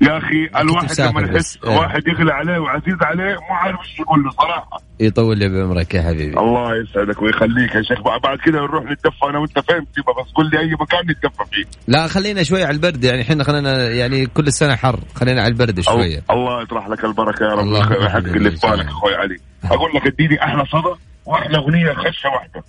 يا 0.00 0.18
أخي 0.18 0.60
الواحد 0.60 1.00
لما 1.00 1.20
يحس 1.22 1.58
إيه. 1.64 1.76
واحد 1.78 2.02
يغلى 2.08 2.32
عليه 2.32 2.58
وعزيز 2.58 2.96
عليه 3.02 3.34
مو 3.34 3.54
عارف 3.54 3.80
إيش 3.80 4.00
يقول 4.00 4.22
له 4.22 4.30
صراحة. 4.30 4.82
يطول 5.00 5.38
لي 5.38 5.48
بعمرك 5.48 5.94
يا 5.94 6.02
حبيبي. 6.02 6.38
الله 6.40 6.76
يسعدك 6.76 7.22
ويخليك 7.22 7.74
يا 7.74 7.82
شيخ. 7.82 8.00
بعد 8.22 8.38
كذا 8.38 8.54
نروح 8.60 8.84
نتدفى 8.84 9.24
أنا 9.30 9.38
وأنت 9.38 9.58
فين؟ 9.58 9.86
تبغى 9.96 10.14
بس 10.24 10.32
قول 10.34 10.50
لي 10.50 10.58
أي 10.58 10.72
مكان 10.80 11.00
نتدفى 11.00 11.44
فيه. 11.52 11.64
لا 11.88 12.06
خلينا 12.06 12.42
شوي 12.42 12.64
على 12.64 12.74
البرد. 12.74 13.04
يعني 13.04 13.22
إحنا 13.22 13.44
خلينا 13.44 13.88
يعني 13.88 14.26
كل 14.26 14.46
السنة 14.46 14.76
حر. 14.76 15.00
خلينا 15.14 15.42
على 15.42 15.50
البرد 15.52 15.80
شوية. 15.80 16.22
الله 16.30 16.62
يطرح 16.62 16.88
لك 16.88 17.04
البركة 17.04 17.42
يا 17.44 17.54
رب. 17.54 17.66
ويحقق 17.66 18.16
اللي 18.16 18.50
في 18.50 18.66
بالك 18.68 18.86
أخوي 18.86 19.14
علي. 19.14 19.36
أقول 19.64 19.90
لك 19.94 20.06
اديني 20.06 20.44
أحلى 20.44 20.64
صدى 20.66 20.94
وأحلى 21.26 21.58
أغنية 21.58 21.92
خشة 21.92 22.28
واحدة. 22.28 22.64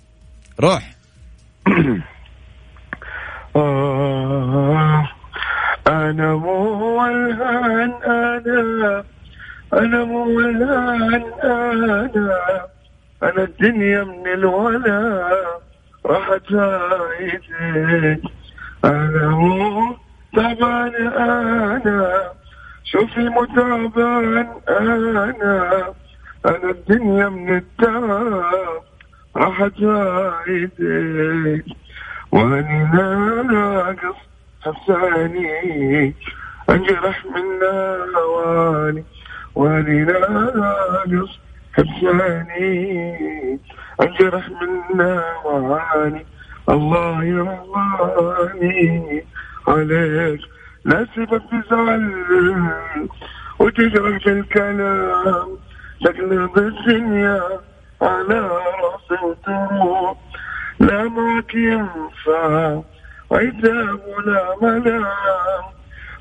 روح. 0.60 0.90
آه. 3.56 5.21
أنا 5.86 6.34
مو 6.34 7.06
الهان 7.06 7.92
أنا. 8.06 9.04
أنا 9.72 10.04
مو 10.04 10.40
الهان 10.40 11.24
أنا. 11.44 12.66
أنا 13.22 13.42
الدنيا 13.42 14.04
من 14.04 14.26
الولا. 14.26 15.28
راحت 16.06 16.52
ايديك 16.52 18.22
أنا 18.84 19.28
مو 19.28 19.96
تعبان 20.36 20.94
أنا. 21.06 22.22
شوفي 22.84 23.28
متعبان 23.28 24.48
أنا. 24.68 25.94
أنا 26.46 26.70
الدنيا 26.70 27.28
من 27.28 27.56
التعب 27.56 28.82
راحت 29.36 29.82
ايديك 30.48 31.64
وأنا 32.32 33.42
ناقص 33.42 34.16
حساني 34.62 36.14
أنجرح 36.70 37.24
من 37.26 37.62
هواني 38.16 39.04
واني 39.54 40.04
ناقص 40.04 41.38
حساني 41.74 43.58
أنجرح 44.02 44.48
من 44.48 45.00
هواني 45.44 46.26
الله 46.68 47.24
يرضاني 47.24 49.24
عليك 49.68 50.40
لا 50.84 51.06
سبب 51.16 51.42
تزعل 51.50 52.12
وتجرح 53.58 54.18
في 54.22 54.30
الكلام 54.32 55.48
تقلب 56.04 56.58
الدنيا 56.58 57.42
على 58.02 58.40
راسي 58.40 59.24
وتروح 59.24 60.16
لا 60.80 61.04
معك 61.08 61.54
ينفع. 61.54 62.80
عتاب 63.32 64.00
ولا 64.06 64.56
ملام 64.62 65.04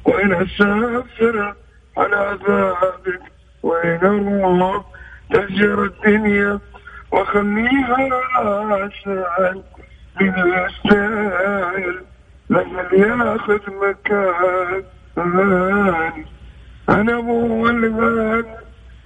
وين 0.05 0.33
اسافر 0.33 1.55
على 1.97 2.15
عذابك 2.15 3.21
وين 3.63 3.99
أروح 4.03 4.85
تهجر 5.33 5.83
الدنيا 5.83 6.59
واخليها 7.11 8.09
عشان 8.73 9.61
من 10.21 10.33
يستاهل 10.37 12.01
لما 12.49 12.87
ياخذ 12.93 13.59
مكان 13.81 14.83
أنا 16.89 17.21
مو 17.21 17.67
الغان 17.67 18.45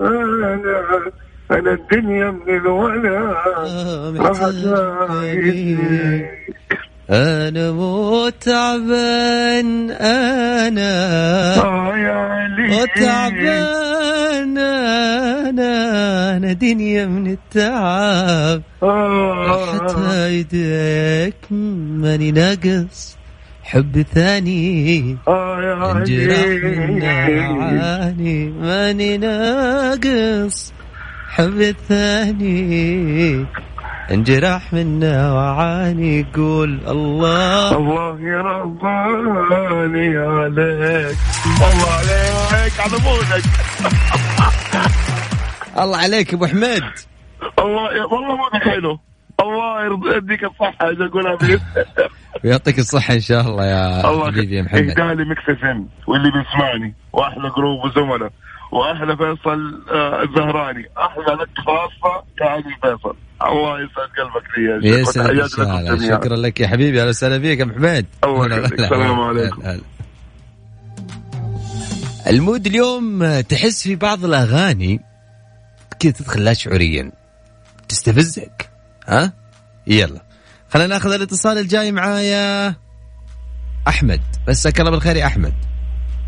أنا 0.02 1.12
أنا 1.52 1.72
الدنيا 1.72 2.32
من 2.32 2.56
الولا 2.58 3.20
راح 4.18 4.38
أنا 7.10 7.72
مو 7.72 8.30
تعبان 8.30 9.92
علي 9.92 11.60
وتعبان 12.82 14.58
أنا 14.58 16.38
أنا 16.38 16.54
دنيا 16.54 17.06
من 17.06 17.28
التعب 17.28 18.62
راحت 18.84 19.96
آه. 19.96 20.26
ايديك 20.26 21.36
ماني 21.52 22.32
ناقص 22.32 23.18
حب 23.64 24.06
ثاني 24.14 25.18
علي 27.72 28.54
ماني 28.62 29.18
ناقص 29.18 30.74
حب 31.30 31.62
الثاني 31.62 33.46
انجرح 34.12 34.74
منا 34.74 35.34
وعاني 35.34 36.20
يقول 36.20 36.80
الله. 36.88 37.78
الله 37.78 38.20
يرضاني 38.22 40.18
عليك. 40.18 41.18
الله 41.58 41.92
عليك 41.92 42.80
على 42.80 42.98
mood 43.06 43.32
ك. 43.32 43.46
الله 45.82 45.98
عليك 45.98 46.34
أبو 46.34 46.46
حميد. 46.46 46.84
الله 47.60 48.06
والله 48.14 48.36
mood 48.36 48.58
ك 48.58 48.64
حلو. 48.64 49.00
الله 49.42 49.84
يرضى 49.86 50.18
يديك 50.18 50.44
الصحة 50.44 50.90
إذا 50.92 51.06
أقولها 51.06 51.38
ويعطيك 52.44 52.80
الصحة 52.86 53.14
إن 53.14 53.20
شاء 53.20 53.42
الله 53.42 53.66
يا 53.66 54.02
حبيبي 54.26 54.56
يا 54.56 54.62
محمد. 54.62 55.00
إهدالي 55.00 55.26
Mix 55.26 55.50
F 55.50 55.78
واللي 56.08 56.32
بيسمعني. 56.32 56.96
وأحلى 57.14 57.50
group 57.58 57.86
وزملاء. 57.86 58.32
وأحلى 58.72 59.18
فيصل 59.18 59.84
آه، 59.92 60.24
الزهراني. 60.24 60.86
أحلى 60.98 61.34
لك 61.34 61.50
خاصة 61.66 62.24
كعلي 62.38 62.76
فيصل. 62.82 63.16
الله 63.44 63.80
يسعد 63.80 64.10
قلبك 64.18 64.84
لي 64.84 64.90
يا 65.40 65.48
سلام 65.48 66.00
شكرا 66.00 66.36
لك 66.36 66.60
يا 66.60 66.68
حبيبي. 66.68 67.02
أهلا 67.02 67.10
وسهلا 67.10 67.40
فيك 67.40 67.60
يا 67.60 67.66
محمد 67.66 68.06
الله 68.24 68.46
يخليك. 68.46 68.74
السلام 68.82 69.20
عليكم. 69.20 69.62
المود 72.28 72.66
اليوم 72.66 73.40
تحس 73.42 73.84
في 73.84 73.96
بعض 73.96 74.26
الأغاني 74.26 75.02
كذا 76.00 76.12
تدخل 76.12 76.44
لا 76.44 76.54
شعوريا. 76.54 77.12
تستفزك. 77.90 78.70
ها؟ 79.08 79.34
يلا. 79.88 80.22
خلينا 80.70 80.94
ناخذ 80.94 81.12
الاتصال 81.14 81.58
الجاي 81.58 81.92
معايا. 81.92 82.76
أحمد. 83.88 84.22
مساك 84.48 84.80
الله 84.80 84.92
بالخير 84.92 85.16
يا 85.16 85.26
أحمد. 85.26 85.54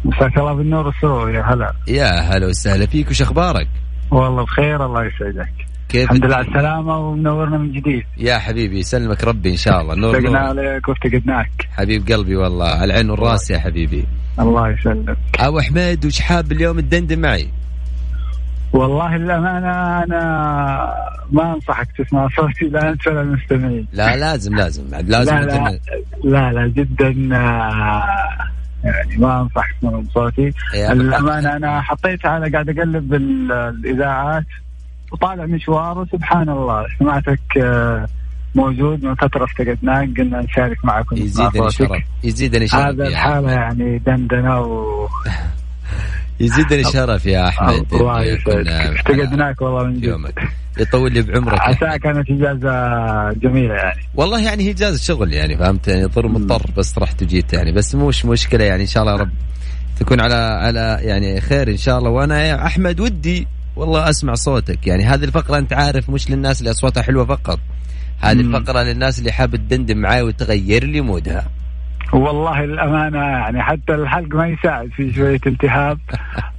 مساك 0.06 0.38
الله 0.38 0.54
بالنور 0.54 0.88
والسرور 0.88 1.32
يا 1.32 1.42
هلا. 1.42 1.74
يا 1.88 2.10
هلا 2.20 2.48
وسهلا 2.48 2.86
فيك. 2.86 3.10
وش 3.10 3.22
أخبارك؟ 3.22 3.68
والله 4.12 4.44
بخير 4.44 4.86
الله 4.86 5.06
يسعدك. 5.06 5.67
كيف؟ 5.89 6.03
الحمد 6.03 6.25
لله 6.25 6.36
على 6.36 6.48
السلامة 6.48 6.98
ومنورنا 6.98 7.58
من 7.58 7.72
جديد. 7.72 8.03
يا 8.17 8.38
حبيبي 8.38 8.79
يسلمك 8.79 9.24
ربي 9.24 9.51
إن 9.51 9.58
شاء 9.58 9.82
الله. 9.82 9.96
نور 9.96 10.22
نور. 10.22 10.38
عليك 10.38 10.88
وافتقدناك. 10.88 11.67
حبيب 11.72 12.08
قلبي 12.12 12.36
والله 12.36 12.67
على 12.67 12.84
العين 12.86 13.10
والرأس 13.10 13.51
يا 13.51 13.60
حبيبي. 13.60 14.06
الله 14.39 14.70
يسلمك. 14.70 15.17
أبو 15.39 15.60
حميد 15.60 16.06
وش 16.06 16.20
حاب 16.20 16.51
اليوم 16.51 16.79
تدندن 16.79 17.22
معي؟ 17.22 17.48
والله 18.74 19.17
للأمانة 19.17 20.03
أنا 20.03 20.94
ما 21.32 21.53
أنصحك 21.56 21.88
تسمع 21.98 22.27
صوتي 22.36 22.65
لا 22.65 22.89
أنت 22.89 23.08
ولا 23.08 23.22
المستمعين. 23.22 23.88
لا 23.94 24.15
لازم 24.15 24.56
لازم 24.56 24.84
لازم 24.91 25.36
لا 25.36 25.46
لا, 25.46 25.79
لا, 26.24 26.51
لا 26.51 26.67
جدا 26.67 27.36
آه، 27.36 28.03
يعني 28.84 29.17
ما 29.17 29.41
أنصح 29.41 29.67
من 29.82 30.06
صوتي. 30.06 30.53
للامانه 30.74 31.56
أنا 31.56 31.82
حطيت 31.82 32.25
على 32.25 32.50
قاعد 32.50 32.70
أقلب 32.70 33.13
الإذاعات. 33.13 34.46
وطالع 35.12 35.46
مشوار 35.46 36.00
وسبحان 36.00 36.50
الله. 36.50 36.86
سمعتك 37.00 37.58
آه، 37.64 38.08
موجود 38.56 39.06
من 39.06 39.16
فترة 39.16 39.44
افتقدناك 39.44 40.10
قلنا 40.18 40.42
نشارك 40.42 40.86
معكم 40.86 41.16
يزيدني 41.18 41.72
شرف. 41.72 41.92
يزيدني 42.24 42.68
شرف 42.68 42.79
هذا 42.79 43.08
الحالة 43.08 43.51
يعني 43.51 43.98
دندنة 43.98 44.60
و 44.62 45.08
يزيدني 46.40 46.84
شرف 46.84 47.25
يا 47.25 47.48
أحمد. 47.48 47.94
الله 47.94 48.24
يسعدك. 48.24 48.68
افتقدناك 48.68 49.62
والله 49.62 49.84
من 49.84 50.00
جد. 50.00 50.34
يطول 50.79 51.14
لي 51.14 51.22
بعمرك 51.22 51.62
عساها 51.62 51.98
كانت 51.98 52.29
إجازة 52.29 52.70
جميلة 53.34 53.74
يعني. 53.74 54.01
والله 54.16 54.40
يعني 54.46 54.64
هي 54.64 54.72
إجازة 54.72 54.98
شغل 55.03 55.34
يعني 55.34 55.58
فهمت؟ 55.58 55.88
يعني 55.88 56.05
ضر 56.05 56.27
مضطر 56.27 56.72
بس 56.77 56.98
رحت 56.98 57.24
وجيت 57.24 57.53
يعني. 57.53 57.72
بس 57.72 57.96
مش 57.96 58.25
مشكلة 58.25 58.64
يعني 58.64 58.81
إن 58.81 58.88
شاء 58.88 59.03
الله 59.03 59.14
يا 59.16 59.20
رب 59.22 59.29
تكون 60.00 60.22
على 60.22 60.36
على 60.36 60.98
يعني 61.01 61.42
خير 61.42 61.68
إن 61.72 61.77
شاء 61.77 61.98
الله. 62.00 62.10
وأنا 62.10 62.44
يا 62.46 62.66
أحمد 62.66 63.00
ودي 63.00 63.48
والله 63.77 64.09
أسمع 64.09 64.33
صوتك. 64.33 64.87
يعني 64.87 65.05
هذه 65.05 65.24
الفقرة 65.24 65.57
أنت 65.57 65.74
عارف 65.74 66.09
مش 66.09 66.31
للناس 66.31 66.59
اللي 66.59 66.72
أصواتها 66.72 67.03
حلوة 67.03 67.25
فقط. 67.25 67.59
هذه 68.20 68.40
الفقرة 68.40 68.83
للناس 68.83 69.20
اللي 69.20 69.31
حابه 69.31 69.57
تدندن 69.57 69.98
معاي 69.98 70.22
وتغير 70.22 70.83
لي 70.83 71.01
مودها. 71.01 71.50
والله 72.13 72.63
الأمانة 72.63 73.17
يعني 73.17 73.63
حتى 73.63 73.96
الحلق 73.96 74.35
ما 74.35 74.48
يساعد 74.48 74.89
في 74.89 75.13
شوية 75.13 75.39
التهاب. 75.46 76.00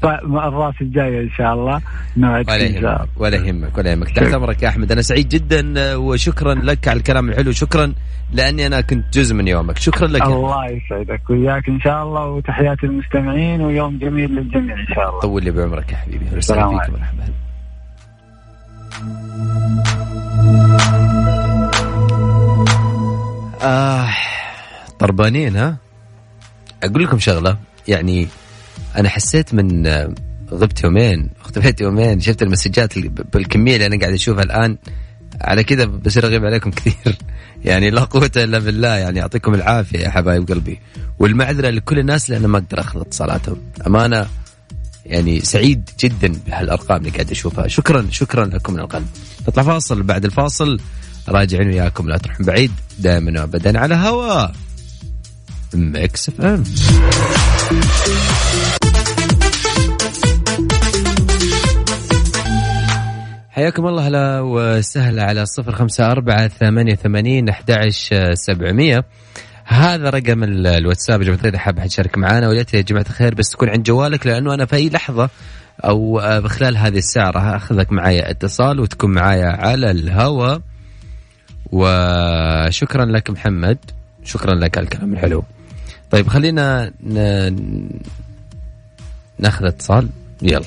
الراس 0.05 0.75
الجاية 0.81 1.21
إن 1.21 1.31
شاء 1.31 1.55
الله. 1.55 1.81
ولا 2.17 2.57
يهمك 2.57 3.09
ولا 3.17 3.37
يهمك 3.37 3.79
ولا 3.79 3.91
يهمك. 3.91 4.11
تحت 4.11 4.35
أمرك 4.35 4.63
يا 4.63 4.69
أحمد. 4.69 4.93
أنا 4.93 5.03
سعيد 5.03 5.29
جدا 5.29 5.97
وشكرا 5.97 6.55
لك 6.55 6.89
على 6.89 6.97
الكلام 6.97 7.29
الحلو. 7.29 7.53
شكرا 7.53 7.93
لأني 8.33 8.67
أنا 8.67 8.81
كنت 8.81 9.19
جزء 9.19 9.35
من 9.35 9.49
يومك. 9.49 9.79
شكرا 9.79 10.07
لك 10.07 10.23
الله 10.23 10.67
يسعدك 10.67 11.31
وياك 11.31 11.69
إن 11.69 11.81
شاء 11.81 12.03
الله 12.03 12.27
وتحياتي 12.27 12.87
المستمعين 12.87 13.61
ويوم 13.61 13.99
جميل 13.99 14.31
للجميع 14.31 14.81
إن 14.81 14.87
شاء 14.95 15.09
الله. 15.09 15.21
طول 15.21 15.45
لي 15.45 15.51
بعمرك 15.51 15.93
يا 15.93 15.97
حبيبي. 15.97 16.25
السلام 16.37 16.79
عليكم. 16.79 16.97
آه 23.63 24.28
طربانين 24.99 25.57
ها؟ 25.57 25.77
أقول 26.83 27.05
لكم 27.05 27.19
شغلة 27.19 27.59
يعني 27.89 28.29
أنا 28.97 29.09
حسيت 29.09 29.55
من 29.55 29.87
غبت 30.53 30.85
يومين 30.85 31.31
اختفيت 31.41 31.81
يومين 31.81 32.21
شفت 32.21 32.43
المسجات 32.43 32.99
بالكمية 33.35 33.75
اللي 33.75 33.87
أنا 33.87 34.01
قاعد 34.01 34.13
أشوفها 34.13 34.43
الآن 34.43 34.77
على 35.41 35.65
كذا 35.65 35.85
بصير 35.85 36.27
أغيب 36.27 36.45
عليكم 36.45 36.71
كثير. 36.79 37.17
يعني 37.65 37.91
لا 37.91 38.05
قوة 38.05 38.31
إلا 38.37 38.59
بالله 38.59 38.89
يعني 38.89 39.19
يعطيكم 39.19 39.55
العافية 39.55 39.99
يا 39.99 40.11
حبايب 40.11 40.49
قلبي. 40.49 40.81
والمعذرة 41.19 41.71
لكل 41.71 41.99
الناس 41.99 42.31
لأن 42.31 42.47
ما 42.47 42.59
أقدر 42.59 42.81
اخذ 42.81 43.01
اتصالاتهم 43.01 43.57
أمانة 43.87 44.27
يعني 45.07 45.41
سعيد 45.41 45.91
جدا 46.01 46.33
بهالأرقام 46.47 46.99
اللي 46.99 47.11
قاعد 47.11 47.31
أشوفها. 47.31 47.69
شكرا 47.69 48.07
شكرا 48.11 48.45
لكم 48.45 48.73
من 48.73 48.81
القلب. 48.81 49.07
نطلع 49.49 49.63
فاصل 49.63 50.03
بعد 50.03 50.25
الفاصل 50.25 50.81
راجعين 51.29 51.69
وياكم 51.69 52.09
لا 52.09 52.19
تروحون 52.19 52.47
بعيد 52.47 52.73
دائما 52.99 53.41
وابدا 53.41 53.79
على 53.79 53.95
هوا. 53.95 54.49
Mix 55.75 56.29
FM 56.29 56.65
حياكم 63.59 63.87
الله 63.87 64.09
هلا 64.09 64.41
وسهلا 64.41 65.25
على 65.25 65.47
صفر 65.47 65.73
خمسة 65.73 66.11
أربعة 66.11 66.49
ثمانية 66.49 66.95
ثمانين 66.95 67.49
أحد 67.49 67.71
سبعمية. 68.35 69.05
هذا 69.65 70.11
رقم 70.11 70.45
الواتساب 70.45 71.23
جماعة 71.23 71.39
الخير 71.39 71.59
حاب 71.59 71.87
تشارك 71.87 72.19
معنا 72.19 72.49
وليت 72.49 72.75
يا 72.75 72.81
جماعة 72.81 73.07
الخير 73.11 73.35
بس 73.35 73.51
تكون 73.51 73.69
عند 73.69 73.83
جوالك 73.83 74.27
لأنه 74.27 74.55
أنا 74.55 74.67
في 74.67 74.77
أي 74.77 74.89
لحظة 74.89 75.31
أو 75.85 76.21
خلال 76.49 76.77
هذه 76.77 76.99
الساعة 76.99 77.31
راح 77.31 77.45
أخذك 77.45 77.93
معايا 77.93 78.31
اتصال 78.31 78.81
وتكون 78.81 79.11
معايا 79.11 79.47
على 79.47 79.91
الهواء. 79.91 80.61
وشكرا 81.73 83.05
لك 83.05 83.31
محمد. 83.31 83.79
شكرا 84.25 84.55
لك 84.55 84.79
على 84.79 84.85
الكلام 84.85 85.13
الحلو. 85.13 85.45
طيب 86.11 86.29
خلينا. 86.29 86.93
ناخذ 89.39 89.65
اتصال. 89.67 90.09
يلا. 90.43 90.67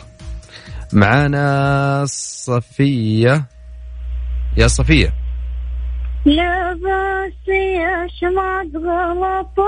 معانا 0.93 2.03
صفية. 2.07 3.45
يا 4.57 4.67
صفية. 4.67 5.13
لا 6.25 6.73
بس 6.73 7.47
يا 7.47 8.07
شمعة 8.19 8.65
غلط 8.75 9.59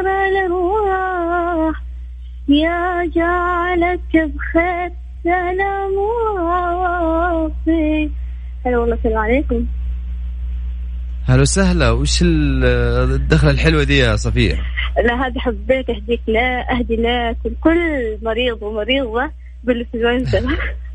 الأرواح 0.00 1.82
يا 2.48 3.10
جعلك 3.14 4.12
بخير 4.12 4.92
سلام 5.24 5.94
وعافية 6.36 8.10
هلا 8.66 8.78
والله 8.78 8.94
السلام 8.94 9.18
عليكم. 9.18 9.66
هلا 11.26 11.40
وسهلا. 11.40 11.90
وش 11.90 12.22
الدخلة 12.22 13.50
الحلوة 13.50 13.84
دي 13.84 13.98
يا 13.98 14.16
صفيه؟ 14.16 14.54
لا 15.04 15.26
هذه 15.26 15.38
حبيت 15.38 15.90
أهديك 15.90 16.20
لا 16.26 16.72
أهدي 16.72 16.96
لك 16.96 17.36
كل 17.60 17.78
مريض 18.22 18.62
ومريضة 18.62 19.30
بالإنفلونزا. 19.64 20.42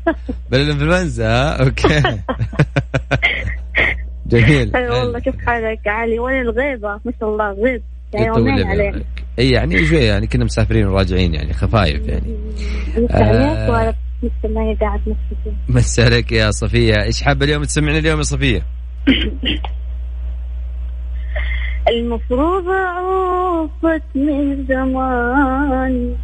بالإنفلونزا؟ 0.50 1.48
أوكي. 1.48 2.02
جميل. 4.26 4.76
أي 4.76 4.88
والله 4.88 5.18
كيف 5.18 5.34
حالك؟ 5.46 5.80
علي 5.86 6.18
وين 6.18 6.40
الغيبة؟ 6.40 7.00
ما 7.04 7.12
شاء 7.20 7.28
الله 7.28 7.52
غيب. 7.52 7.82
يعني 8.14 8.26
يومين 8.26 8.66
عليك؟ 8.66 9.06
اي 9.38 9.50
يعني 9.50 9.86
شوي 9.86 9.98
يعني 9.98 10.26
كنا 10.26 10.44
مسافرين 10.44 10.86
وراجعين 10.86 11.34
يعني 11.34 11.52
خفايف 11.52 12.08
يعني. 12.08 12.36
آه. 13.10 13.94
مسا 15.68 16.02
عليك 16.02 16.32
يا 16.32 16.50
صفية. 16.50 17.02
إيش 17.02 17.22
حابه 17.22 17.44
اليوم 17.44 17.64
تسمعنا 17.64 17.98
اليوم 17.98 18.18
يا 18.18 18.22
صفية؟ 18.22 18.62
المفروض 21.88 22.68
عوفت 22.68 24.02
من 24.14 24.66
زمان. 24.68 26.16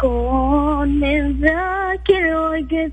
كون 0.00 0.88
من 0.88 1.40
ذاك 1.40 2.10
الوقت 2.10 2.92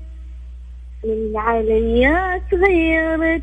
من 1.04 1.36
عليا 1.36 2.40
تغيرت 2.50 3.42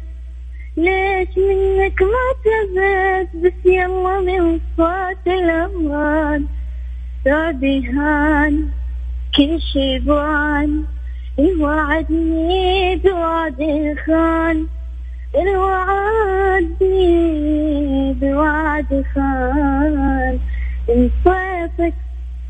ليش 0.78 1.30
منك 1.38 2.02
ما 2.02 2.28
تبت؟ 2.44 3.30
بس 3.36 3.66
يلا 3.66 4.20
من 4.20 4.60
صوت 4.78 5.28
الأمان. 5.28 6.46
سعدي 7.26 7.88
هان 7.90 8.70
كل 9.38 9.62
شي 9.62 10.00
بان 10.00 10.84
الوعد 11.40 12.12
نيد 12.12 13.08
وعد 13.08 13.96
خان 14.06 14.68
الوعدني 15.36 17.14
بوعد 18.14 19.04
خان. 19.14 20.40
انصافك 20.90 21.94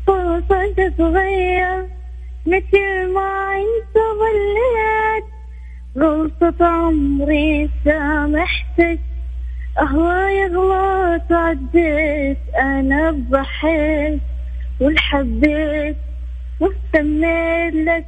فرصة 0.06 0.72
تتغير 0.76 1.86
مثل 2.46 3.12
ما 3.14 3.56
انت 3.56 3.96
ظليت 4.20 5.24
غلطة 5.98 6.66
عمري 6.66 7.70
سامحتك 7.84 8.98
أهواي 9.80 10.46
غلط 10.46 11.32
عديت 11.32 12.38
أنا 12.60 13.10
بضحيت 13.10 14.20
والحبيت 14.80 15.96
واستميت 16.60 17.74
لك. 17.74 18.06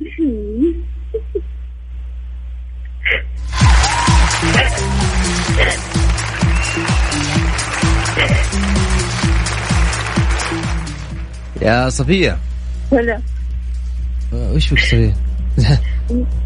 يا 11.62 11.88
صفية. 11.88 12.38
ولا 12.90 13.20
وش 14.32 14.66
فيك 14.68 14.78
صفية؟ 14.78 15.14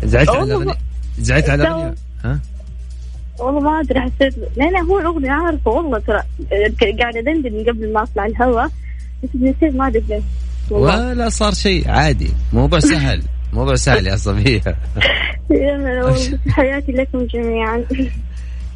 زعلت 0.04 0.28
على 0.30 0.42
الأغنية 0.44 0.74
زعلت 1.18 1.48
على 1.50 1.62
الأغنية 1.62 1.94
ها؟ 2.24 2.38
والله 3.38 3.60
ما 3.60 3.80
أدري 3.80 4.00
حسيت 4.00 4.34
لا 4.56 4.64
لا 4.64 4.80
هو 4.80 4.98
الأغنية 4.98 5.30
عارفه 5.30 5.70
والله 5.70 5.98
ترى. 5.98 6.22
قاعدة 7.00 7.20
دندن 7.20 7.70
قبل 7.72 7.92
ما 7.92 8.02
أطلع 8.02 8.26
الهواء 8.26 8.70
بس 9.22 9.28
نسيت 9.34 9.74
ما 9.74 9.86
أدري 9.86 10.04
ليش. 10.08 10.22
ولا 10.70 11.28
صار 11.28 11.54
شيء 11.54 11.90
عادي. 11.90 12.30
موضوع 12.52 12.78
سهل. 12.78 13.22
موضوع 13.52 13.74
سهل 13.74 14.06
يا 14.06 14.16
صفية 14.16 14.60
حياتي 16.50 16.92
لكم 16.92 17.26
جميعا. 17.26 17.84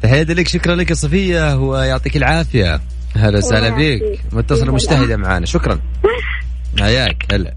تحياتي 0.01 0.33
لك 0.33 0.47
شكرا 0.47 0.75
لك 0.75 0.89
يا 0.89 0.95
صفية 0.95 1.55
ويعطيك 1.55 2.17
العافية. 2.17 2.81
هلا 3.15 3.37
وسهلا 3.37 3.75
فيك. 3.75 4.19
متصلة 4.31 4.73
مجتهدة 4.73 5.17
معانا. 5.17 5.45
شكرا. 5.45 5.79
حياك 6.79 7.25
هلا. 7.31 7.53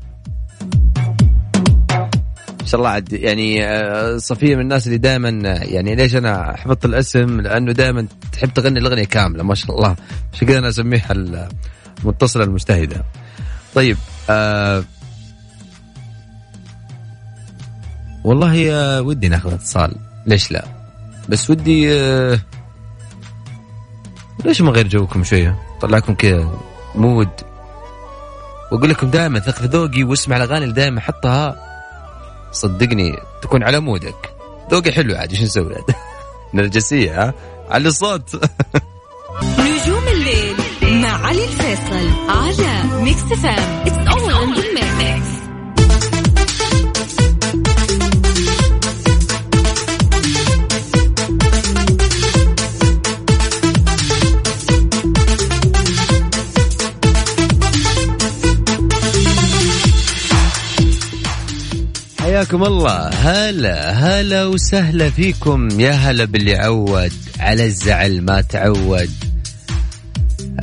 ما 2.61 2.71
شاء 2.71 2.79
الله 2.81 2.91
عاد 2.91 3.13
يعني 3.13 3.65
آه، 3.67 4.17
صفية 4.17 4.55
من 4.55 4.61
الناس 4.61 4.87
اللي 4.87 4.99
دائما 4.99 5.29
يعني 5.63 5.95
ليش 5.95 6.17
أنا 6.17 6.57
حفظت 6.57 6.85
الاسم؟ 6.85 7.41
لأنه 7.41 7.73
دائما 7.73 8.07
تحب 8.33 8.51
تغني 8.53 8.79
الأغنية 8.79 9.05
كاملة 9.05 9.43
ما 9.43 9.55
شاء 9.55 9.77
الله. 9.77 9.97
عشان 10.33 10.49
كذا 10.49 10.59
أنا 10.59 10.69
اسميها 10.69 11.13
المتصلة 12.05 12.45
المجتهدة. 12.45 13.05
طيب 13.75 13.97
آه 14.31 14.85
والله 18.27 19.03
ودي 19.03 19.29
ناخذ 19.29 19.53
اتصال. 19.53 19.95
ليش 20.27 20.53
لا؟ 20.53 20.65
بس 21.29 21.51
ودي 21.51 21.93
آه 21.93 22.39
ليش 24.45 24.63
ما 24.63 24.71
غير 24.71 24.89
جوكم 24.89 25.25
شوية؟ 25.25 25.57
طلعكم 25.81 26.15
كذا. 26.15 26.51
mood 26.95 27.29
وأقول 28.73 28.91
لكم 28.91 29.11
دائما 29.11 29.41
ثق 29.41 29.55
في 29.55 29.67
ذوقي 29.67 30.03
واسمع 30.03 30.37
الأغاني 30.37 30.65
اللي 30.65 30.75
دائما 30.75 30.99
أحطها. 30.99 31.57
صدقني 32.53 33.13
تكون 33.43 33.63
على 33.63 33.81
mood 33.81 34.14
ك. 34.14 34.31
ذوقي 34.71 34.93
حلو 34.93 35.15
عاد 35.15 35.35
شو 35.35 35.45
نسوي 35.45 35.75
نرجسية 36.55 37.23
ها؟ 37.23 37.35
على 37.71 37.89
الصوت. 37.89 38.35
نجوم 39.61 40.09
الليل 40.09 40.57
مع 41.03 41.27
علي 41.27 41.45
الفيصل 41.45 42.09
على 42.29 43.03
Mix 43.03 43.23
FM 43.23 43.85
حياكم 62.27 62.65
الله. 62.65 63.09
هلا 63.09 63.91
هلا 63.91 64.45
وسهلا 64.45 65.11
فيكم. 65.11 65.81
يا 65.81 65.93
هلا 65.93 66.25
باللي 66.25 66.57
عود. 66.57 67.13
على 67.41 67.65
الزعل 67.65 68.23
ما 68.23 68.41
تعود. 68.41 69.11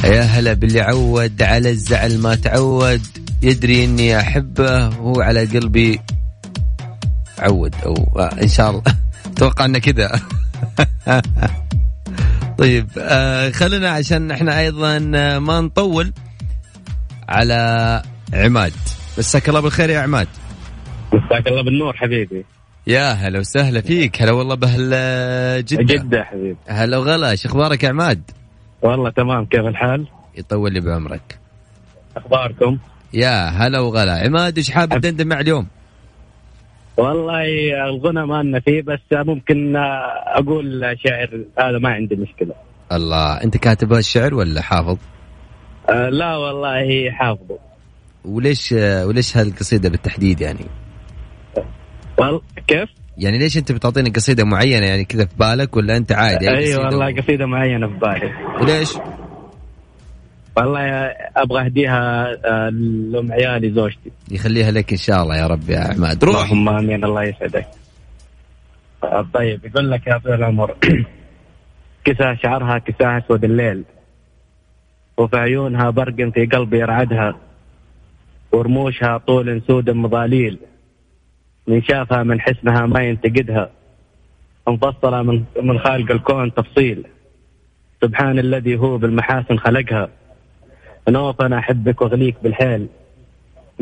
يا 0.03 0.21
هلا 0.21 0.53
باللي 0.53 0.81
عود. 0.81 1.41
على 1.41 1.69
الزعل 1.69 2.19
ما 2.19 2.35
تعود. 2.35 3.01
يدري 3.41 3.85
إني 3.85 4.19
أحبه 4.19 4.87
وهو 4.99 5.21
على 5.21 5.45
قلبي 5.45 5.99
عود. 7.39 7.75
أو 7.85 7.95
إن 8.41 8.47
شاء 8.47 8.69
الله. 8.69 8.83
أتوقع 9.31 9.65
إنه 9.65 9.79
كذا. 9.79 10.19
طيب 12.59 12.87
آه 12.97 13.49
خلينا 13.49 13.89
عشان 13.89 14.31
إحنا 14.31 14.59
أيضا 14.59 14.99
ما 15.39 15.61
نطول. 15.61 16.13
على 17.29 18.01
عماد. 18.33 18.73
مساك 19.17 19.49
الله 19.49 19.59
بالخير 19.59 19.89
يا 19.89 19.99
عماد. 19.99 20.27
مساك 21.13 21.47
الله 21.47 21.63
بالنور 21.63 21.93
حبيبي 21.93 22.45
يا 22.87 23.11
هلا 23.11 23.39
وسهلا 23.39 23.81
فيك 23.81 24.21
هلا 24.21 24.31
والله 24.31 24.55
باهل 24.55 24.89
جدة 25.65 25.83
جدة 25.83 26.23
حبيبي 26.23 26.57
هلا 26.67 26.97
وغلا 26.97 27.31
إيش 27.31 27.45
أخبارك 27.45 27.83
يا 27.83 27.89
عماد؟ 27.89 28.31
والله 28.81 29.09
تمام 29.09 29.45
كيف 29.45 29.65
الحال؟ 29.65 30.07
يطول 30.37 30.73
لي 30.73 30.79
بعمرك 30.79 31.39
أخباركم؟ 32.17 32.77
يا 33.13 33.47
هلا 33.47 33.79
وغلا 33.79 34.11
عماد 34.11 34.57
إيش 34.57 34.71
حاب 34.71 34.89
تدندن 34.89 35.27
مع 35.27 35.39
اليوم؟ 35.39 35.67
والله 36.97 37.45
الغنى 37.85 38.25
ما 38.25 38.43
لنا 38.43 38.59
فيه 38.59 38.81
بس 38.81 38.99
ممكن 39.11 39.73
أقول 40.27 40.95
شعر 41.07 41.29
هذا 41.59 41.77
ما 41.79 41.89
عندي 41.89 42.15
مشكلة 42.15 42.53
الله 42.91 43.43
أنت 43.43 43.57
كاتب 43.57 43.93
الشعر 43.93 44.33
ولا 44.33 44.61
حافظ؟ 44.61 44.97
أه 45.89 46.09
لا 46.09 46.37
والله 46.37 47.11
حافظه 47.11 47.57
وليش 48.25 48.71
وليش 49.03 49.37
هالقصيدة 49.37 49.89
بالتحديد 49.89 50.41
يعني؟ 50.41 50.65
والله 52.17 52.41
كيف؟ 52.67 52.89
يعني 53.17 53.37
ليش 53.37 53.57
انت 53.57 53.71
بتعطيني 53.71 54.09
قصيدة 54.09 54.43
معينة 54.43 54.85
يعني 54.85 55.05
كذا 55.05 55.25
في 55.25 55.33
بالك 55.39 55.75
ولا 55.77 55.97
انت 55.97 56.11
عادي؟ 56.11 56.49
أي 56.49 56.57
أيوة 56.57 56.85
والله 56.85 57.21
قصيدة 57.21 57.45
معينة 57.45 57.87
في 57.87 57.93
بالي. 57.93 58.31
وليش؟ 58.61 58.93
والله 60.57 60.81
أبغى 61.37 61.65
أهديها 61.65 62.31
آه، 62.45 62.69
لأم 63.11 63.31
عيالي 63.31 63.71
زوجتي. 63.71 64.11
يخليها 64.31 64.71
لك 64.71 64.91
إن 64.91 64.97
شاء 64.97 65.23
الله 65.23 65.37
يا 65.37 65.47
رب 65.47 65.69
يا 65.69 65.79
عماد 65.79 66.23
روح. 66.23 66.35
اللهم 66.35 66.69
آمين 66.69 67.03
الله 67.03 67.23
يسعدك. 67.23 67.67
آه، 69.03 69.25
طيب 69.33 69.65
يقول 69.65 69.91
لك 69.91 70.07
يا 70.07 70.17
طويل 70.17 70.35
العمر 70.35 70.75
كسى 72.05 72.35
شعرها 72.43 72.77
كساها 72.77 73.17
أسود 73.25 73.43
الليل 73.43 73.83
وفي 75.17 75.37
عيونها 75.37 75.89
برق 75.89 76.15
في 76.33 76.45
قلبي 76.45 76.79
يرعدها 76.79 77.35
ورموشها 78.51 79.17
طول 79.17 79.61
سود 79.67 79.89
مضاليل 79.89 80.59
من 81.67 81.83
شافها 81.83 82.23
من 82.23 82.41
حسنها 82.41 82.85
ما 82.85 83.03
ينتقدها. 83.03 83.69
مفصلة 84.67 85.21
من 85.21 85.43
من 85.61 85.79
خالق 85.79 86.11
الكون 86.11 86.53
تفصيل. 86.53 87.07
سبحان 88.01 88.39
الذي 88.39 88.75
هو 88.77 88.97
بالمحاسن 88.97 89.57
خلقها. 89.57 90.09
نوف 91.09 91.41
أنا 91.41 91.59
أحبك 91.59 92.01
واغليك 92.01 92.35
بالحيل. 92.43 92.87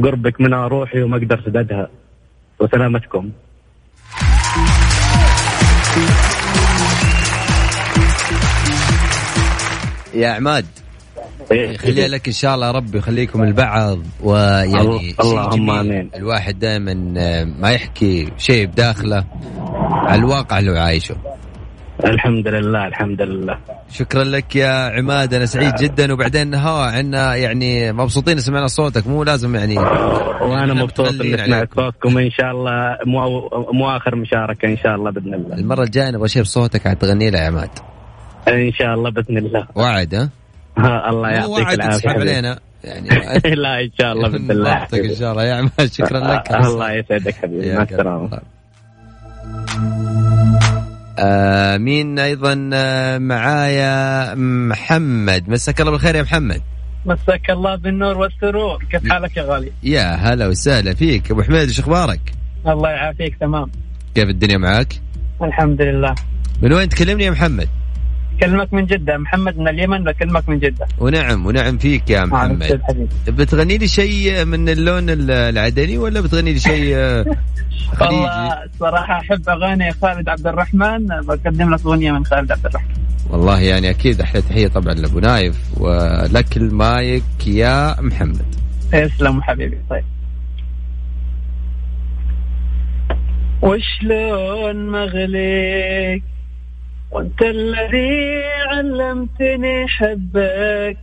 قربك 0.03 0.41
منها 0.41 0.67
روحي 0.67 1.01
وما 1.01 1.17
أقدر 1.17 1.41
سددها 1.41 1.89
وسلامتكم. 2.59 3.31
يا 10.13 10.29
عماد 10.29 10.65
يخليها 11.51 12.07
لك 12.07 12.27
إن 12.27 12.33
شاء 12.33 12.55
الله 12.55 12.71
ربي 12.71 12.97
يخليكم 12.97 13.43
البعض 13.43 13.99
ويعني 14.23 15.15
اللهم 15.21 15.69
آمين. 15.69 16.09
الواحد 16.15 16.59
دائما 16.59 16.93
ما 17.59 17.71
يحكي 17.71 18.31
شيء 18.37 18.65
بداخله 18.65 19.25
على 19.91 20.19
الواقع 20.19 20.59
اللي 20.59 20.79
عايشه. 20.79 21.15
الحمد 22.05 22.47
لله 22.47 22.87
الحمد 22.87 23.21
لله. 23.21 23.57
شكرا 23.91 24.23
لك 24.23 24.55
يا 24.55 24.71
عماد 24.97 25.33
أنا 25.33 25.45
سعيد 25.45 25.75
جدا. 25.75 26.13
وبعدين 26.13 26.53
ها 26.53 26.85
عنا 26.85 27.35
يعني 27.35 27.91
مبسوطين 27.91 28.39
سمعنا 28.39 28.67
صوتك 28.67 29.07
مو 29.07 29.23
لازم 29.23 29.55
يعني 29.55 29.77
وأنا 30.41 30.73
مبسوط 30.73 31.21
إني 31.21 31.37
سمعت 31.37 31.69
صوتكم 31.75 32.17
إن 32.17 32.31
شاء 32.31 32.51
الله 32.51 32.97
مو 33.05 33.49
مو 33.73 33.89
آخر 33.97 34.15
مشاركة 34.15 34.67
إن 34.67 34.77
شاء 34.77 34.95
الله 34.95 35.11
بإذن 35.11 35.33
الله. 35.33 35.55
المرة 35.55 35.83
الجاية 35.83 36.11
نبغى 36.11 36.27
شيء 36.27 36.41
بصوتك 36.41 36.87
عاد 36.87 36.95
تغني 36.95 37.29
له 37.29 37.39
يا 37.39 37.47
عماد. 37.47 37.69
إن 38.47 38.71
شاء 38.73 38.93
الله 38.93 39.11
بإذن 39.11 39.37
الله. 39.37 39.67
وعد 39.75 40.15
ها؟ 40.15 40.29
الله 41.09 41.29
يعطيك 41.29 41.73
العافية. 41.73 42.09
علينا. 42.09 42.59
يعني 42.83 43.09
لا 43.55 43.81
إن 43.81 43.89
شاء 43.99 44.11
الله 44.13 44.29
باذن 44.29 44.51
الله 44.51 44.87
ان 44.93 45.15
شاء 45.15 45.31
الله 45.31 45.43
يا 45.43 45.53
عماد 45.55 45.91
شكرا 45.97 46.19
لك. 46.19 46.51
الله 46.51 46.91
يسعدك 46.91 47.35
حبيبي. 47.35 47.73
مع 47.75 47.83
السلامة. 47.83 48.39
آه 51.19 51.77
مين 51.77 52.19
أيضا 52.19 52.69
آه 52.73 53.17
معايا؟ 53.17 54.35
محمد. 54.69 55.49
مساك 55.49 55.81
الله 55.81 55.91
بالخير 55.91 56.15
يا 56.15 56.21
محمد. 56.21 56.61
مساك 57.05 57.49
الله 57.49 57.75
بالنور 57.75 58.17
والسرور. 58.17 58.83
كيف 58.91 59.09
حالك 59.11 59.37
يا 59.37 59.43
غالي؟ 59.43 59.71
يا 59.83 60.15
هلا 60.15 60.47
وسهلا 60.47 60.93
فيك. 60.93 61.31
أبو 61.31 61.41
حميد 61.43 61.67
إيش 61.67 61.79
أخبارك؟ 61.79 62.19
الله 62.67 62.89
يعافيك 62.89 63.35
تمام. 63.39 63.71
كيف 64.15 64.29
الدنيا 64.29 64.57
معك 64.57 64.93
الحمد 65.43 65.81
لله. 65.81 66.15
من 66.61 66.73
وين 66.73 66.89
تكلمني 66.89 67.23
يا 67.23 67.31
محمد؟ 67.31 67.69
كلمك 68.41 68.73
من 68.73 68.85
جدة 68.85 69.17
محمد 69.17 69.57
من 69.57 69.67
اليمن 69.67 70.03
بكلمك 70.03 70.49
من 70.49 70.59
جدة. 70.59 70.87
ونعم 70.99 71.45
ونعم 71.45 71.77
فيك 71.77 72.09
يا 72.09 72.25
محمد. 72.25 72.81
بتغني 73.27 73.77
لي 73.77 73.87
شيء 73.87 74.45
من 74.45 74.69
اللون 74.69 75.05
العدني 75.29 75.97
ولا 75.97 76.21
بتغني 76.21 76.53
لي 76.53 76.59
شيء 76.59 76.95
خليجي؟ 77.99 78.15
والله 78.15 78.57
صراحة 78.79 79.19
أحب 79.19 79.49
أغاني 79.49 79.91
خالد 79.91 80.29
عبد 80.29 80.47
الرحمن 80.47 81.07
بقدم 81.07 81.73
لك 81.73 81.85
أغنية 81.85 82.11
من 82.11 82.25
خالد 82.25 82.51
عبد 82.51 82.65
الرحمن. 82.65 82.95
والله 83.29 83.59
يعني 83.59 83.89
أكيد 83.89 84.21
أحلى 84.21 84.41
تحية 84.41 84.67
طبعا 84.67 84.93
لأبو 84.93 85.19
نايف 85.19 85.57
ولك 85.77 86.57
المايك 86.57 87.47
يا 87.47 88.01
محمد. 88.01 88.45
تسلم 88.91 89.41
حبيبي 89.41 89.77
طيب. 89.89 90.03
وشلون 93.61 94.91
مغليك؟ 94.91 96.23
وانت 97.11 97.41
الذي 97.41 98.43
علمتني 98.67 99.87
حبك 99.87 100.97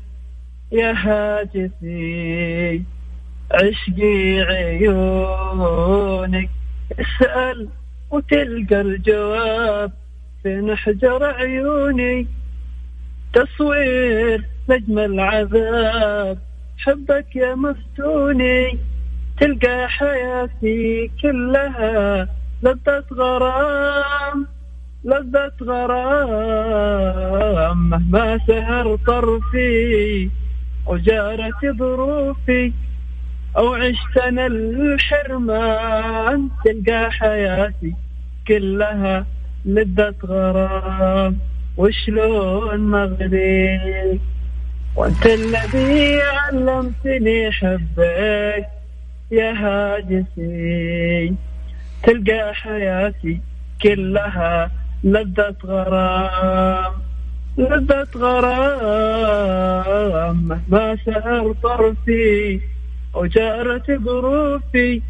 يا 0.73 0.93
هاجسي. 0.93 2.83
عشقي 3.51 4.41
عيونك 4.41 5.71
اسأل 7.01 7.69
وتلقى 8.11 8.81
الجواب 8.81 9.93
في 10.43 10.49
نحجر 10.49 11.25
عيوني؟ 11.25 12.27
تصوير 13.33 14.45
نجم 14.69 14.99
العذاب 14.99 16.39
حبك 16.79 17.37
يا 17.37 17.55
مفتوني. 17.55 18.79
تلقى 19.41 19.89
حياتي 19.89 21.11
كلها 21.23 22.29
لذة 22.63 23.05
غرام. 23.13 24.47
لذة 25.05 25.53
غرام 25.63 27.11
مهما 27.91 28.39
سهر 28.47 28.97
طرفي 28.97 30.31
وجارت 30.87 31.67
ظروفي 31.79 32.73
أو 33.57 33.75
عشت 33.75 34.17
أنا 34.17 34.47
الحرمان 34.47 36.49
تلقى 36.65 37.13
حياتي 37.13 37.95
كلها 38.49 39.27
لذة 39.65 40.15
غرام. 40.25 41.39
وشلون 41.79 42.81
مغري 42.81 44.21
وأنت 44.97 45.27
الذي 45.27 46.21
علمتني 46.23 47.53
حبك 47.53 48.67
يا 49.31 49.53
هاجسي 49.53 51.35
تلقى 52.03 52.55
حياتي 52.55 53.41
كلها 53.83 54.71
لذة 55.05 55.55
غرام 55.65 56.93
لذة 57.59 58.09
غرام. 58.17 59.59
ما 60.69 60.97
سهر 61.07 61.55
طرفي 61.63 62.61
وجارت 63.15 63.91
ظروفي 63.91 65.03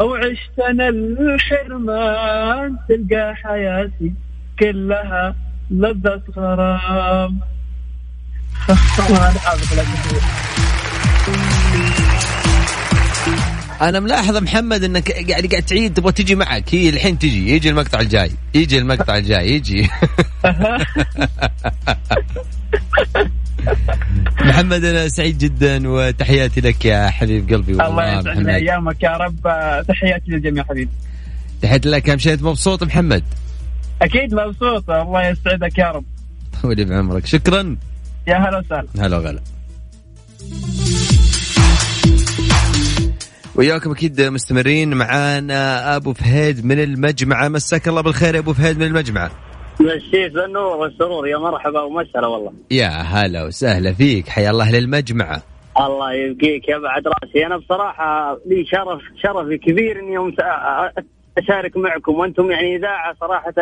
أو 0.00 0.14
عشت 0.14 0.58
أنا 0.68 0.88
الحرمان 0.88 2.76
تلقى 2.88 3.34
حياتي 3.34 4.12
كلها 4.58 5.34
لذة 5.70 6.22
غرام. 6.36 7.40
أنا 13.80 14.00
ملاحظ 14.00 14.36
محمد 14.36 14.84
إنك 14.84 15.12
قاعد 15.12 15.46
قاعد 15.46 15.62
تعيد 15.62 15.94
تبغى 15.94 16.12
تجي 16.12 16.34
معك. 16.34 16.74
هي 16.74 16.88
الحين 16.88 17.18
تجي 17.18 17.50
يجي 17.50 17.70
المقطع 17.70 18.00
الجاي 18.00 18.30
يجي 18.54 18.78
المقطع 18.78 19.16
الجاي 19.16 19.50
يجي. 19.50 19.88
محمد 24.40 24.84
أنا 24.84 25.08
سعيد 25.08 25.38
جدا 25.38 25.88
وتحياتي 25.88 26.60
لك 26.60 26.84
يا 26.84 27.10
حبيب 27.10 27.52
قلبي. 27.52 27.72
والله 27.72 28.18
الله 28.18 28.32
يسعد 28.32 28.48
أيامك 28.48 29.02
يا 29.02 29.16
رب. 29.16 29.40
تحياتي 29.88 30.30
للجميع 30.30 30.64
حبيبي. 30.64 30.90
تحياتي 31.62 31.88
لك 31.88 32.10
اهم 32.10 32.18
شيء 32.18 32.42
مبسوط 32.42 32.84
محمد؟ 32.84 33.24
أكيد 34.02 34.34
مبسوط. 34.34 34.90
الله 34.90 35.28
يسعدك 35.28 35.78
يا 35.78 35.90
رب. 35.90 36.04
طول 36.62 36.84
بعمرك. 36.84 37.26
شكرا. 37.26 37.76
يا 38.26 38.36
هلا 38.36 38.58
وسهلا. 38.58 38.88
هلا 38.98 39.18
وغلا. 39.18 39.40
وياكم 43.56 43.90
أكيد 43.90 44.20
مستمرين 44.20 44.94
معانا 44.94 45.96
أبو 45.96 46.12
فهيد 46.12 46.66
من 46.66 46.80
المجمعة. 46.80 47.48
مساك 47.48 47.88
الله 47.88 48.00
بالخير 48.00 48.34
يا 48.34 48.40
أبو 48.40 48.52
فهيد 48.52 48.78
من 48.78 48.86
المجمعة. 48.86 49.30
مسيك 49.80 50.32
بالنور 50.32 50.76
والسرور 50.76 51.28
يا 51.28 51.38
مرحبا 51.38 51.80
ومسهلا 51.82 52.26
والله. 52.26 52.52
يا 52.70 52.88
هلا 52.88 53.44
وسهلا 53.44 53.92
فيك 53.92 54.28
حيا 54.28 54.50
الله 54.50 54.72
للمجمعة. 54.72 55.42
الله 55.80 56.12
يبقيك 56.12 56.68
يا 56.68 56.78
بعد 56.78 57.02
رأسي. 57.06 57.46
أنا 57.46 57.56
بصراحة 57.56 58.38
لي 58.46 58.64
شرف 58.64 59.02
شرفي 59.22 59.58
كبير 59.58 60.00
إني 60.00 60.12
يوم 60.12 60.32
أشارك 61.38 61.76
معكم 61.76 62.14
وأنتم 62.14 62.50
يعني 62.50 62.76
إذاعة 62.76 63.14
صراحة 63.20 63.54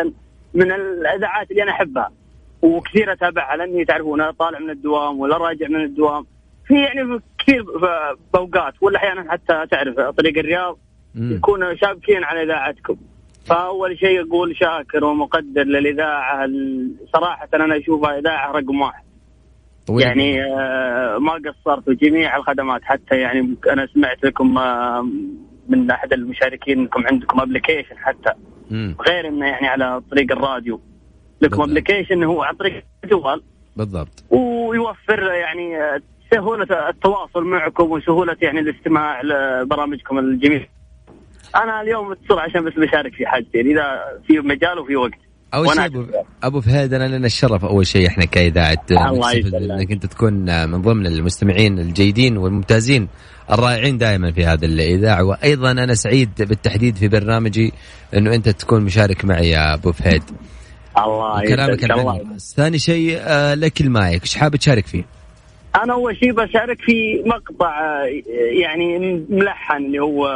من 0.55 0.73
الإذاعات 0.73 1.51
اللي 1.51 1.63
أنا 1.63 1.73
أحبها 1.73 2.11
وكثير 2.63 3.13
أتابعها 3.13 3.57
لأني 3.57 3.85
تعرفون 3.85 4.31
طالع 4.31 4.59
من 4.59 4.71
الدوام 4.71 5.21
ولا 5.21 5.37
راجع 5.37 5.69
من 5.69 5.85
الدوام. 5.85 6.27
في 6.73 6.83
يعني 6.83 7.21
كثير 7.39 7.65
بأوقات 8.35 8.75
ولا 8.81 8.97
أحيانا 8.97 9.33
حتى 9.33 9.67
تعرف 9.71 10.01
طريق 10.01 10.39
الرياض 10.39 10.79
يكون 11.15 11.77
شابكين 11.77 12.25
على 12.25 12.43
إذاعتكم. 12.43 12.97
فأول 13.47 13.99
شيء 13.99 14.29
أقول 14.29 14.57
شاكر 14.57 15.05
ومقدر 15.05 15.63
للإذاعة. 15.63 16.49
صراحة 17.13 17.49
أنا 17.55 17.77
أشوفها 17.77 18.19
إذاعة 18.19 18.53
رقم 18.53 18.81
واحد. 18.81 19.05
يعني 19.89 20.45
آه 20.45 21.19
ما 21.19 21.33
قصرت 21.33 21.89
وجميع 21.89 22.37
الخدمات. 22.37 22.81
حتى 22.85 23.17
يعني 23.21 23.55
أنا 23.71 23.87
سمعت 23.95 24.25
لكم 24.25 24.59
آه 24.59 25.07
من 25.69 25.91
أحد 25.91 26.13
المشاركين 26.13 26.79
انكم 26.79 27.07
عندكم 27.07 27.41
application 27.41 27.99
حتى. 27.99 28.33
مم. 28.71 28.97
غير 29.09 29.29
إنه 29.29 29.47
يعني 29.47 29.69
على 29.69 30.03
طريق 30.11 30.33
الراديو. 30.33 30.81
لكم 31.41 31.63
application 31.63 32.25
هو 32.25 32.43
عن 32.43 32.55
طريق 32.55 32.85
الجوال. 33.05 33.43
بالضبط. 33.77 34.25
ويوفر 34.31 35.23
يعني 35.23 35.79
سهولة 36.35 36.89
التواصل 36.89 37.45
معكم 37.45 37.91
وسهولة 37.91 38.37
يعني 38.43 38.61
الاستماع 38.61 39.23
لبرامجكم 39.23 40.19
الجميلة. 40.19 40.67
أنا 41.57 41.81
اليوم 41.81 42.13
اتصل 42.13 42.39
عشان 42.39 42.65
بس 42.65 42.73
بشارك 42.73 43.15
في 43.15 43.27
حاجتين 43.27 43.71
إذا 43.71 44.01
في 44.27 44.39
مجال 44.39 44.79
وفي 44.79 44.97
وقت. 44.97 45.19
أول 45.55 45.69
شيء 45.69 45.87
ابو, 45.87 46.07
أبو 46.43 46.61
فهد 46.61 46.95
انا 46.95 47.17
لنا 47.17 47.27
الشرف 47.27 47.65
أول 47.65 47.87
شيء 47.87 48.09
إحنا 48.09 48.25
كإذاعة 48.25 48.85
إنك 48.91 49.93
أنت 49.93 50.07
تكون 50.07 50.33
من 50.71 50.83
ضمن 50.83 51.07
المستمعين 51.07 51.79
الجيدين 51.79 52.37
والممتازين 52.37 53.09
الرائعين 53.51 53.99
دائما 53.99 54.33
في 54.33 54.45
هذا 54.45 54.67
الإذاعة 54.67 55.25
وأيضا 55.25 55.71
أنا 55.71 55.95
سعيد 55.95 56.31
بالتحديد 56.39 56.97
في 56.97 57.09
برنامجي 57.09 57.73
إنه 58.17 58.35
أنت 58.35 58.49
تكون 58.49 58.83
مشارك 58.83 59.25
معي 59.25 59.49
يا 59.49 59.75
أبو 59.75 59.93
فهد. 59.93 60.23
الله 60.99 61.41
كلامك 61.77 62.39
ثاني 62.39 62.79
شيء 62.79 63.19
آه 63.21 63.55
لك 63.55 63.81
المايك 63.81 64.23
إيش 64.23 64.37
حابب 64.37 64.57
تشارك 64.57 64.87
فيه؟ 64.87 65.05
أنا 65.77 65.93
أول 65.93 66.17
شيء 66.17 66.33
بشارك 66.33 66.81
في 66.81 67.23
مقطع 67.27 68.05
يعني 68.61 68.99
ملحن 69.31 69.77
اللي 69.77 69.99
هو 69.99 70.27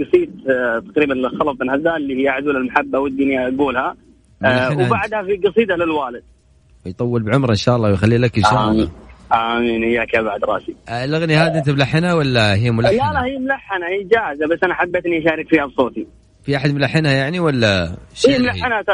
قصيد 0.00 0.48
آه، 0.50 0.82
تقريبا 0.94 1.28
خلف 1.28 1.58
بن 1.60 1.70
هزال 1.70 1.96
اللي 1.96 2.24
هي 2.24 2.28
عدول 2.28 2.56
المحبة 2.56 2.98
ودي 2.98 3.22
اني 3.22 3.48
اقولها 3.48 3.96
آه 4.44 4.72
وبعدها 4.72 5.22
في 5.22 5.48
قصيدة 5.48 5.76
للوالد. 5.76 6.22
يطول 6.86 7.22
بعمره 7.22 7.50
إن 7.50 7.56
شاء 7.56 7.76
الله 7.76 7.88
ويخلي 7.90 8.18
لك 8.18 8.36
إن 8.36 8.42
شاء 8.42 8.52
الله. 8.52 8.70
آمين. 8.70 8.90
آمين. 9.32 9.82
إياك 9.82 10.14
يا 10.14 10.22
بعد 10.22 10.44
راسي 10.44 10.74
آه 10.88 11.04
الأغنية 11.04 11.46
هذه 11.46 11.58
أنت 11.58 11.70
ملحنها 11.70 12.14
ولا 12.14 12.54
هي 12.54 12.70
ملحنة؟ 12.70 12.96
لا 12.96 13.12
لا 13.12 13.24
هي 13.24 13.38
ملحنة 13.38 13.86
هي 13.86 14.04
جاهزة 14.04 14.46
بس 14.46 14.58
أنا 14.64 14.74
حبيت 14.74 15.06
اني 15.06 15.18
أشارك 15.18 15.48
فيها 15.48 15.66
بصوتي. 15.66 16.06
في 16.46 16.56
أحد 16.56 16.74
ملحنها 16.74 17.12
يعني 17.12 17.40
ولا 17.40 17.96
شيء 18.14 18.30
إيه 18.30 18.38
ملحنها 18.38 18.84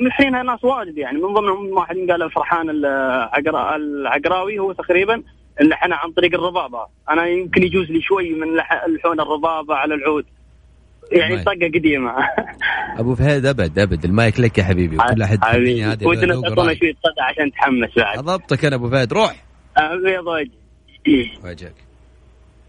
ملحنينها 0.00 0.42
ناس 0.42 0.64
واجد 0.64 0.98
يعني. 0.98 1.18
من 1.18 1.34
ضمنهم 1.34 1.72
واحد 1.72 1.96
قال 1.96 2.30
فرحان 2.30 2.70
العقراوي 2.70 4.58
هو 4.58 4.72
تقريبا 4.72 5.22
لحنها 5.60 5.96
عن 5.96 6.12
طريق 6.12 6.34
الربابة. 6.34 6.86
أنا 7.10 7.26
يمكن 7.26 7.62
يجوز 7.62 7.90
لي 7.90 8.02
شوي 8.02 8.30
من 8.30 8.56
لحون 8.96 9.20
الربابة 9.20 9.74
على 9.74 9.94
العود. 9.94 10.24
يعني 11.12 11.42
طقه 11.42 11.70
قديمة. 11.74 12.14
أبو 13.00 13.14
فهد 13.14 13.46
أبد 13.46 13.78
أبد. 13.78 14.04
المايك 14.04 14.40
لك 14.40 14.58
يا 14.58 14.64
حبيبي. 14.64 14.96
وكل 14.96 15.22
أحد 15.22 15.38
هذه 15.44 16.06
ودنا 16.06 16.40
تعطونا 16.40 16.74
شوي 16.74 16.92
صدى 16.92 17.22
عشان 17.22 17.52
تحمس 17.52 17.90
بعد. 17.96 18.18
ضبطك 18.18 18.64
أنا 18.64 18.76
أبو 18.76 18.90
فهد. 18.90 19.12
روح. 19.12 19.44
أبيض 19.76 20.26
وجهي 20.26 21.30
وجهك. 21.44 21.87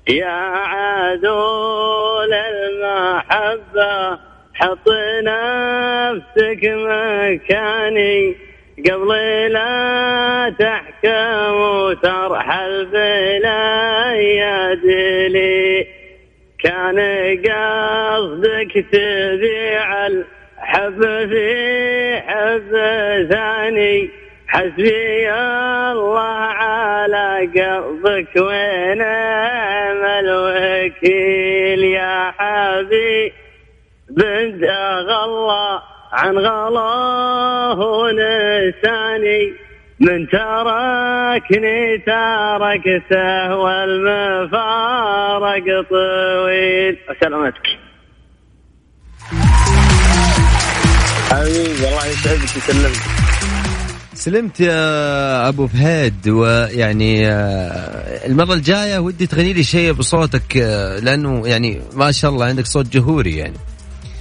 يا 0.10 0.28
عذول 0.74 2.34
المحبة 2.34 4.19
حط 4.54 4.89
نفسك 5.24 6.63
مكاني. 6.63 8.36
قبل 8.91 9.52
لا 9.52 10.56
تحكم 10.60 11.54
وترحل 11.54 12.86
بلا 12.86 14.13
يدلي 14.15 15.88
كان 16.63 17.00
قصدك 17.45 18.86
تبيع 18.91 20.08
الحب 20.08 21.02
في 21.30 22.22
حب 22.28 22.69
ثاني. 23.32 24.10
حسبي 24.50 25.32
الله 25.92 26.40
على 26.62 27.50
قلبك 27.56 28.34
ونعم 28.38 30.04
الوكيل 30.26 31.84
يا 31.84 32.32
حبيب. 32.38 33.32
بنت 34.10 34.64
غلا 35.10 35.82
عن 36.12 36.38
غلاه 36.38 37.80
ونساني. 37.80 39.54
من 40.00 40.28
تركني 40.30 41.98
تركته 41.98 43.56
والمفارق 43.56 44.88
طويل. 45.90 46.98
سلامتك 47.22 47.68
حبيبي 51.32 51.88
الله 51.88 52.06
يسعدك 52.06 52.52
ويسلمك. 52.56 53.04
سلمت 54.19 54.60
يا 54.60 55.49
أبو 55.49 55.67
فهد 55.67 56.29
ويعني 56.29 57.27
آه، 57.27 58.27
المرة 58.27 58.53
الجاية 58.53 58.99
ودي 58.99 59.27
تغني 59.27 59.53
لي 59.53 59.63
شيء 59.63 59.91
بصوتك 59.91 60.58
آه، 60.58 60.99
لأنه 60.99 61.47
يعني 61.47 61.82
ما 61.93 62.12
شاء 62.12 62.32
الله 62.32 62.45
عندك 62.45 62.65
صوت 62.65 62.93
جهوري 62.93 63.38
يعني 63.38 63.58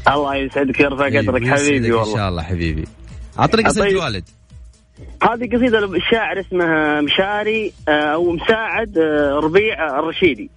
الله 0.09 0.37
يسعدك 0.37 0.81
ويرفع 0.81 1.07
قدرك 1.07 1.47
حبيبي 1.49 1.93
والله 1.93 2.13
ان 2.13 2.17
شاء 2.19 2.29
الله 2.29 2.43
حبيبي 2.43 2.85
اعطني 3.39 3.63
قصه 3.63 3.81
طيب. 3.81 3.91
الوالد 3.91 4.25
هذه 5.23 5.57
قصيدة 5.57 5.85
الشاعر 5.85 6.41
اسمه 6.41 7.01
مشاري 7.01 7.73
آه، 7.89 7.93
أو 7.93 8.33
مساعد 8.33 8.99
ربيع 9.43 9.99
الرشيدي 9.99 10.51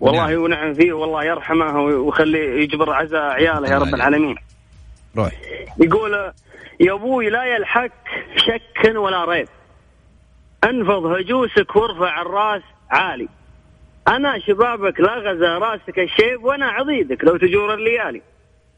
والله 0.00 0.26
نعم. 0.30 0.42
ونعم 0.42 0.74
فيه 0.74 0.92
والله 0.92 1.24
يرحمه 1.24 1.80
ويخلي 1.80 2.62
يجبر 2.62 2.92
عزاء 2.92 3.20
عياله 3.20 3.68
يا 3.68 3.78
رب. 3.78 3.94
العالمين 3.94 4.36
روح 5.16 5.32
يقول 5.80 6.32
يا 6.80 6.92
أبوي 6.92 7.30
لا 7.30 7.44
يلحق 7.44 7.90
شك 8.36 8.94
ولا 8.96 9.24
ريب. 9.24 9.48
انفض 10.64 11.06
هجوسك 11.06 11.76
وارفع 11.76 12.22
الراس 12.22 12.62
عالي. 12.90 13.28
أنا 14.08 14.38
شبابك 14.38 15.00
لا 15.00 15.14
غزا 15.14 15.58
راسك 15.58 15.98
الشيب 15.98 16.44
وأنا 16.44 16.66
عضيدك 16.66 17.24
لو 17.24 17.36
تجور 17.36 17.74
الليالي. 17.74 18.22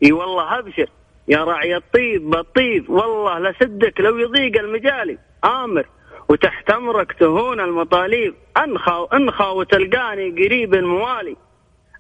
إي 0.05 0.13
والله 0.13 0.59
أبشر 0.59 0.89
يا 1.29 1.45
راعي 1.45 1.77
الطيب 1.77 2.31
بالطيب 2.31 2.91
والله 2.91 3.39
لسدك 3.39 4.01
لو 4.01 4.19
يضيق 4.19 4.61
المجالي. 4.61 5.19
آمر 5.45 5.87
وتحت 6.29 6.71
أمرك 6.71 7.13
تهون 7.13 7.61
المطاليب. 7.61 8.35
انخى 8.57 9.07
انخى 9.13 9.45
وتلقاني 9.45 10.31
قريب 10.31 10.75
موالي. 10.75 11.37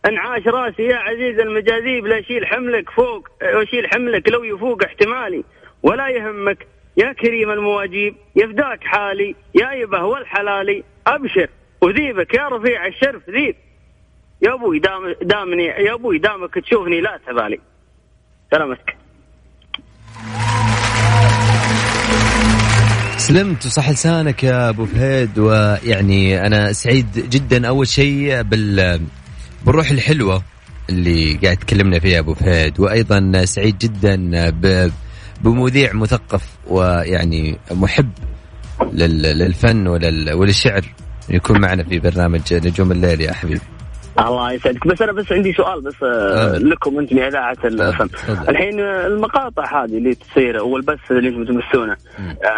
انعاش 0.06 0.46
راسي 0.46 0.82
يا 0.82 0.96
عزيز 0.96 1.38
المجاذيب 1.40 2.06
لا 2.06 2.16
يشيل 2.16 2.46
حملك 2.46 2.90
فوق 2.90 3.28
يشيل 3.42 3.90
حملك 3.90 4.28
لو 4.28 4.44
يفوق 4.44 4.84
احتمالي. 4.84 5.44
ولا 5.82 6.08
يهمك. 6.08 6.66
يا 6.96 7.12
كريم 7.12 7.50
المواجيب 7.50 8.14
يفداك 8.36 8.80
حالي 8.84 9.34
يا 9.54 9.72
يبه 9.72 10.04
والحلالي 10.04 10.84
أبشر. 11.06 11.48
وذيبك 11.80 12.34
يا 12.34 12.48
رفيع 12.48 12.86
الشرف 12.86 13.30
ذيب. 13.30 13.54
يا 14.42 14.54
أبوي 14.54 14.78
دام 14.78 15.14
دامني 15.22 15.64
يا 15.64 15.94
أبوي 15.94 16.18
دامك 16.18 16.54
تشوفني 16.54 17.00
لا 17.00 17.20
تبالي. 17.26 17.58
سلامتك 18.50 18.96
سلمت 23.16 23.66
وصح 23.66 23.90
لسانك 23.90 24.44
يا 24.44 24.68
أبو 24.68 24.86
فهد. 24.86 25.38
ويعني 25.38 26.46
أنا 26.46 26.72
سعيد 26.72 27.30
جدا 27.30 27.68
أول 27.68 27.88
شيء 27.88 28.42
بال 28.42 29.00
بالروح 29.66 29.90
الحلوة 29.90 30.42
اللي 30.90 31.38
قاعد 31.42 31.56
تكلمنا 31.56 31.98
فيها 31.98 32.18
أبو 32.18 32.34
فهد. 32.34 32.80
وأيضا 32.80 33.44
سعيد 33.44 33.78
جدا 33.78 34.50
ب 34.50 34.90
بمذيع 35.44 35.92
مثقف 35.92 36.42
ويعني 36.66 37.58
محب 37.70 38.10
لل- 38.92 39.22
للفن 39.38 39.86
ولل- 39.86 40.32
وللشعر. 40.32 40.82
يكون 41.30 41.60
معنا 41.60 41.82
في 41.84 41.98
برنامج 41.98 42.54
نجوم 42.54 42.92
الليل 42.92 43.20
يا 43.20 43.32
حبيبي. 43.32 43.60
الله 44.18 44.52
يسعدك. 44.52 44.86
بس 44.86 45.02
أنا 45.02 45.12
بس 45.12 45.32
عندي 45.32 45.52
سؤال 45.52 45.80
بس 45.80 45.94
آه، 46.02 46.54
آه. 46.54 46.58
لكم 46.58 46.98
أنتم 46.98 47.18
يا 47.18 47.28
إذاعة 47.28 47.56
الفن. 47.64 48.08
تفضل. 48.08 48.48
الحين 48.50 48.80
آه، 48.80 49.06
المقاطع 49.06 49.84
هذه 49.84 49.98
اللي 49.98 50.14
تصير 50.14 50.62
والبث 50.62 51.10
اللي 51.10 51.28
أنتم 51.28 51.44
تبثونه 51.44 51.96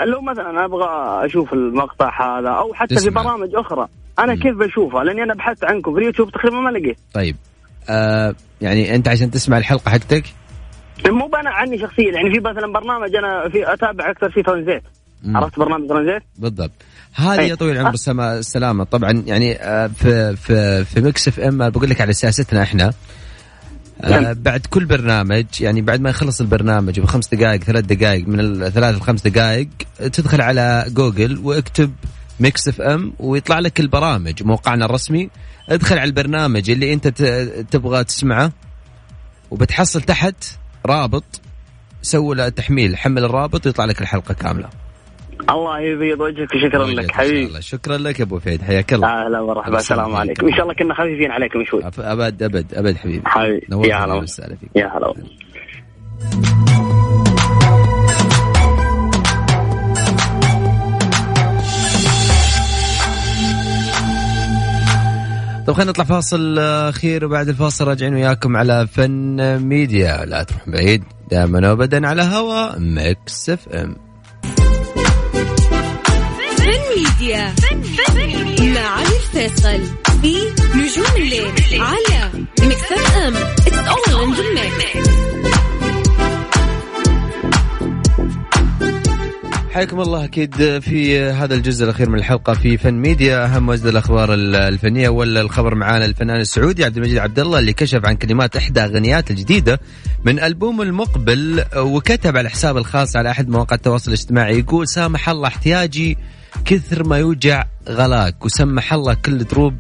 آه، 0.01 0.05
لو 0.05 0.21
مثلا 0.21 0.65
أبغى 0.65 1.27
أشوف 1.27 1.53
المقطع 1.53 2.39
هذا 2.39 2.49
أو 2.49 2.75
حتى 2.75 2.97
في. 2.97 3.11
برامج 3.11 3.49
أخرى 3.55 3.87
أنا 4.19 4.35
كيف 4.35 4.57
بشوفها؟ 4.57 5.05
لأني 5.05 5.23
أنا 5.23 5.35
بحثت 5.35 5.65
عنكم 5.65 5.93
في 5.95 5.99
اليوتيوب 6.01 6.31
تقريبا 6.31 6.57
ما 6.57 6.71
لقيت. 6.71 6.99
طيب. 7.15 7.37
آه 7.91 8.35
يعني 8.61 8.95
أنت 8.95 9.09
عشان 9.09 9.31
تسمع 9.31 9.59
الحلقة 9.59 9.91
حقتك 9.91 10.25
مو 11.09 11.27
أنا 11.41 11.51
عني 11.51 11.79
شخصيا 11.79 12.13
يعني 12.13 12.31
في 12.31 12.41
مثلا 12.41 12.73
برنامج 12.73 13.15
أنا 13.15 13.49
في 13.49 13.73
أتابع 13.73 14.11
أكثر 14.11 14.31
في 14.31 14.43
ترانزيت. 14.43 14.83
عرفت 15.27 15.59
برنامج 15.59 15.89
ترانزيت؟ 15.89 16.23
بالضبط 16.39 16.71
هذه 17.15 17.39
أي. 17.41 17.49
يا 17.49 17.55
طويل 17.55 17.77
العمر 17.77 17.95
السما- 17.95 18.39
السلامة 18.39 18.85
طبعا 18.85 19.23
يعني 19.27 19.57
آه، 19.63 19.87
في 19.87 20.37
في 20.37 20.85
في 20.85 21.01
Mix 21.01 21.29
FM 21.29 21.71
بقول 21.71 21.91
لك 21.91 22.01
على 22.01 22.13
سياستنا 22.13 22.63
إحنا 22.63 22.93
آه، 24.05 24.21
نعم. 24.21 24.35
بعد 24.35 24.67
كل 24.71 24.85
برنامج 24.85 25.45
يعني 25.61 25.83
بعد 25.83 26.01
ما 26.01 26.11
يخلص 26.11 26.41
البرنامج 26.41 27.01
بخمس 27.01 27.29
دقائق 27.35 27.63
ثلاث 27.63 27.85
دقائق 27.85 28.29
من 28.29 28.41
الثلاث 28.41 28.97
لخمس 28.97 29.23
دقائق 29.29 29.69
تدخل 29.99 30.41
على 30.41 30.85
جوجل 30.89 31.39
واكتب 31.39 31.93
Mix 32.41 32.69
FM 32.69 33.13
ويطلع 33.19 33.59
لك 33.59 33.81
البرامج 33.81 34.43
موقعنا 34.43 34.85
الرسمي 34.85 35.31
ادخل 35.69 35.99
على 35.99 36.09
البرنامج 36.09 36.71
اللي 36.71 36.93
أنت 36.93 37.09
تبغى 37.71 38.05
تسمعه 38.05 38.53
وبتحصل 39.51 40.03
تحت 40.03 40.45
رابط 40.87 41.41
سووا 42.03 42.35
له 42.35 42.49
تحميل 42.49 42.97
حمل 42.97 43.25
الرابط 43.25 43.67
ويطلع 43.67 43.85
لك 43.85 44.01
الحلقة 44.01 44.35
كاملة. 44.35 44.69
الله 45.51 45.81
يبيض 45.81 46.21
وجهك 46.21 46.55
وشكرا 46.55 46.87
لك 46.87 47.11
حبيبي. 47.11 47.63
شكرا 47.63 47.97
لك 47.97 48.21
أبو 48.21 48.39
فهد 48.39 48.63
حياك 48.63 48.93
الله. 48.93 49.09
أهلا 49.09 49.41
ومرحبا 49.41 49.79
السلام 49.79 50.15
عليكم. 50.15 50.47
إن 50.47 50.53
شاء 50.53 50.63
الله 50.63 50.75
كنا 50.75 50.95
خفيفين 50.95 51.31
عليكم 51.31 51.65
شوي. 51.65 51.83
أبد 51.99 52.43
أبد 52.43 52.75
أبد 52.75 52.97
حبيبي. 52.97 53.23
حبيبي. 53.25 53.89
يا 53.89 53.97
هلا 53.97 54.15
وسهلا. 54.15 54.57
فيك. 54.57 54.71
يا 54.77 54.87
هلا 54.87 55.15
طيب 65.71 65.77
خلينا 65.77 65.91
نطلع 65.91 66.05
فاصل 66.05 66.59
أخير 66.59 67.25
وبعد 67.25 67.49
الفاصل 67.49 67.89
راجعين 67.89 68.15
وياكم 68.15 68.57
على 68.57 68.89
فن 68.93 69.59
ميديا. 69.59 70.25
لا 70.25 70.43
تروح 70.43 70.69
بعيد 70.69 71.05
دائما 71.31 71.71
وابدا 71.71 72.09
على 72.09 72.23
هوا 72.23 72.79
Mix 72.79 73.51
FM. 73.51 73.97
فن 76.59 76.81
ميديا 76.97 77.55
مع 78.75 78.81
علي 78.81 79.17
الفيصل 79.17 79.81
في 80.23 80.35
نجوم 80.75 81.17
الليل 81.17 81.81
على 81.81 82.31
Mix 82.61 82.93
FM. 82.93 83.35
It's 83.37 83.79
all 83.79 84.23
in 84.25 84.35
the 84.35 84.43
mix 84.55 85.20
حياكم 89.71 90.01
الله 90.01 90.25
أكيد 90.25 90.79
في 90.79 91.21
هذا 91.21 91.55
الجزء 91.55 91.85
الأخير 91.85 92.11
من 92.11 92.19
الحلقة 92.19 92.55
في 92.55 92.77
فن 92.77 92.95
ميديا. 92.95 93.45
أهم 93.45 93.69
وأجدد 93.69 93.87
الأخبار 93.87 94.35
الفنية 94.35 95.09
ولا 95.09 95.41
الخبر 95.41 95.75
معانا 95.75 96.05
الفنان 96.05 96.41
السعودي 96.41 96.85
عبد 96.85 96.97
المجيد 96.97 97.19
عبد 97.19 97.39
الله 97.39 97.59
اللي 97.59 97.73
كشف 97.73 98.07
عن 98.07 98.17
كلمات 98.17 98.57
إحدى 98.57 98.81
أغنيات 98.81 99.31
الجديدة 99.31 99.81
من 100.25 100.41
ألبوم 100.41 100.83
المقبل 100.83 101.65
وكتب 101.77 102.37
على 102.37 102.51
حسابه 102.51 102.81
الخاص 102.81 103.17
على 103.17 103.31
أحد 103.31 103.49
مواقع 103.49 103.77
التواصل 103.77 104.11
الاجتماعي 104.11 104.59
يقول 104.59 104.89
سامح 104.89 105.29
الله 105.29 105.49
احتياجي 105.49 106.19
كثر 106.65 107.05
ما 107.05 107.19
يوجع 107.19 107.65
غلاك 107.89 108.45
وسمح 108.45 108.93
الله 108.93 109.15
كل 109.15 109.39
دروب 109.39 109.75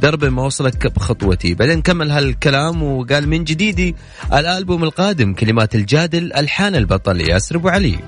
درب 0.00 0.24
ما 0.24 0.42
وصلك 0.42 0.94
بخطوتي. 0.94 1.54
بعدين 1.54 1.82
كمل 1.82 2.10
هالكلام 2.10 2.82
وقال 2.82 3.28
من 3.28 3.44
جديدي 3.44 3.96
الألبوم 4.32 4.84
القادم 4.84 5.34
كلمات 5.34 5.74
الجادل 5.74 6.32
ألحان 6.32 6.74
البطل 6.74 7.20
ياسر 7.20 7.56
أبو 7.56 7.68
علي. 7.68 7.98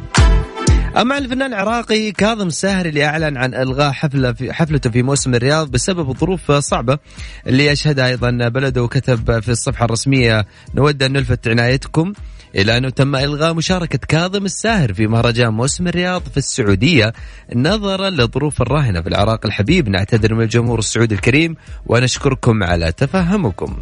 أما 0.97 1.15
عن 1.15 1.25
الفنان 1.25 1.53
العراقي 1.55 2.13
كاظم 2.13 2.47
الساهر 2.47 2.87
اللي 2.87 3.05
أعلن 3.05 3.37
عن 3.37 3.55
إلغاء 3.55 3.93
حفلة 3.93 4.33
في 4.33 4.53
حفلته 4.53 4.91
في 4.91 5.03
موسم 5.03 5.35
الرياض 5.35 5.71
بسبب 5.71 6.19
ظروف 6.19 6.53
صعبة 6.53 6.99
اللي 7.47 7.67
يشهدها 7.67 8.07
أيضا 8.07 8.31
بلده 8.31 8.83
وكتب 8.83 9.41
في 9.41 9.49
الصفحة 9.49 9.85
الرسمية. 9.85 10.47
نود 10.75 11.03
أن 11.03 11.13
نلفت 11.13 11.49
عنايتكم 11.49 12.13
إلى 12.55 12.77
أنه 12.77 12.91
تم 12.91 13.17
إلغاء 13.17 13.55
مشاركة 13.55 13.99
كاظم 14.09 14.45
الساهر 14.45 14.93
في 14.93 15.07
مهرجان 15.07 15.53
موسم 15.53 15.89
الرياض 15.89 16.23
في 16.23 16.37
السعودية 16.37 17.13
نظرا 17.55 18.11
لظروف 18.11 18.63
الراهنة 18.63 19.01
في 19.01 19.09
العراق 19.09 19.47
الحبيب. 19.47 19.89
نعتذر 19.89 20.35
من 20.35 20.43
الجمهور 20.43 20.79
السعودي 20.79 21.15
الكريم 21.15 21.57
ونشكركم 21.87 22.63
على 22.63 22.93
تفهمكم. 22.93 23.77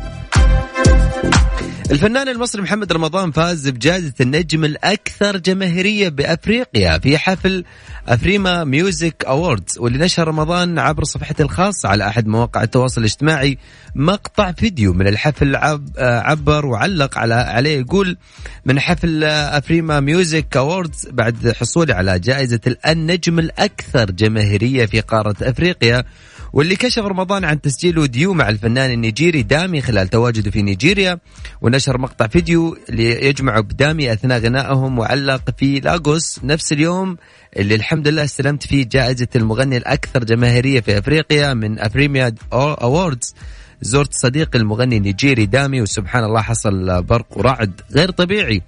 الفنان 1.91 2.29
المصري 2.29 2.63
محمد 2.63 2.93
رمضان 2.93 3.31
فاز 3.31 3.69
بجائزة 3.69 4.13
النجم 4.21 4.65
الأكثر 4.65 5.37
جماهيرية 5.37 6.09
بأفريقيا 6.09 6.99
في 6.99 7.19
حفل 7.19 7.65
AFRIMA 8.09 8.65
Music 8.65 9.25
Awards 9.25 9.79
واللي 9.79 9.99
نشر 9.99 10.29
رمضان 10.29 10.79
عبر 10.79 11.05
صفحته 11.05 11.43
الخاصة 11.43 11.89
على 11.89 12.07
أحد 12.07 12.27
مواقع 12.27 12.63
التواصل 12.63 13.01
الاجتماعي 13.01 13.59
مقطع 13.95 14.53
فيديو 14.53 14.93
من 14.93 15.07
الحفل 15.07 15.57
عب 15.57 15.89
عبر 15.99 16.67
وعلق 16.67 17.19
على 17.19 17.35
عليه 17.35 17.79
يقول 17.79 18.17
من 18.65 18.81
حفل 18.81 19.25
AFRIMA 19.25 20.01
Music 20.01 20.57
Awards 20.57 21.09
بعد 21.11 21.53
حصوله 21.61 21.95
على 21.95 22.19
جائزة 22.19 22.61
النجم 22.89 23.39
الأكثر 23.39 24.11
جماهيرية 24.11 24.87
في 24.87 25.01
قارة 25.01 25.37
أفريقيا 25.43 26.05
واللي 26.53 26.77
كشف 26.77 27.03
رمضان 27.05 27.45
عن 27.45 27.61
تسجيل 27.61 27.99
ديو 27.99 28.35
مع 28.35 28.49
الفنان 28.49 28.91
النيجيري 28.91 29.43
دامي 29.43 29.81
خلال 29.81 30.09
تواجده 30.09 30.51
في 30.51 30.63
نيجيريا 30.63 31.19
ونشر 31.61 31.99
مقطع 31.99 32.27
فيديو 32.27 32.77
ليجمع 32.89 33.61
بدامي 33.61 34.13
أثناء 34.13 34.39
غنائهم 34.39 34.99
وعلق 34.99 35.51
في 35.59 35.81
لاغوس 35.81 36.41
نفس 36.45 36.73
اليوم 36.73 37.17
اللي 37.57 37.75
الحمد 37.75 38.09
لله 38.09 38.25
استلمت 38.25 38.67
فيه 38.67 38.85
جائزة 38.85 39.29
المغني 39.37 39.77
الأكثر 39.77 40.25
جماهيرية 40.25 40.81
في 40.81 40.99
أفريقيا 40.99 41.55
من 41.55 41.79
AFRIMA 41.79 42.35
Awards 42.53 43.35
زرت 43.83 44.15
صديقي 44.15 44.59
المغني 44.59 44.97
النيجيري 44.97 45.47
دامي 45.47 45.83
وسبحان 45.83 46.25
الله 46.25 46.41
حصل 46.41 47.03
برق 47.03 47.39
ورعد 47.39 47.81
غير 47.93 48.11
طبيعي. 48.11 48.63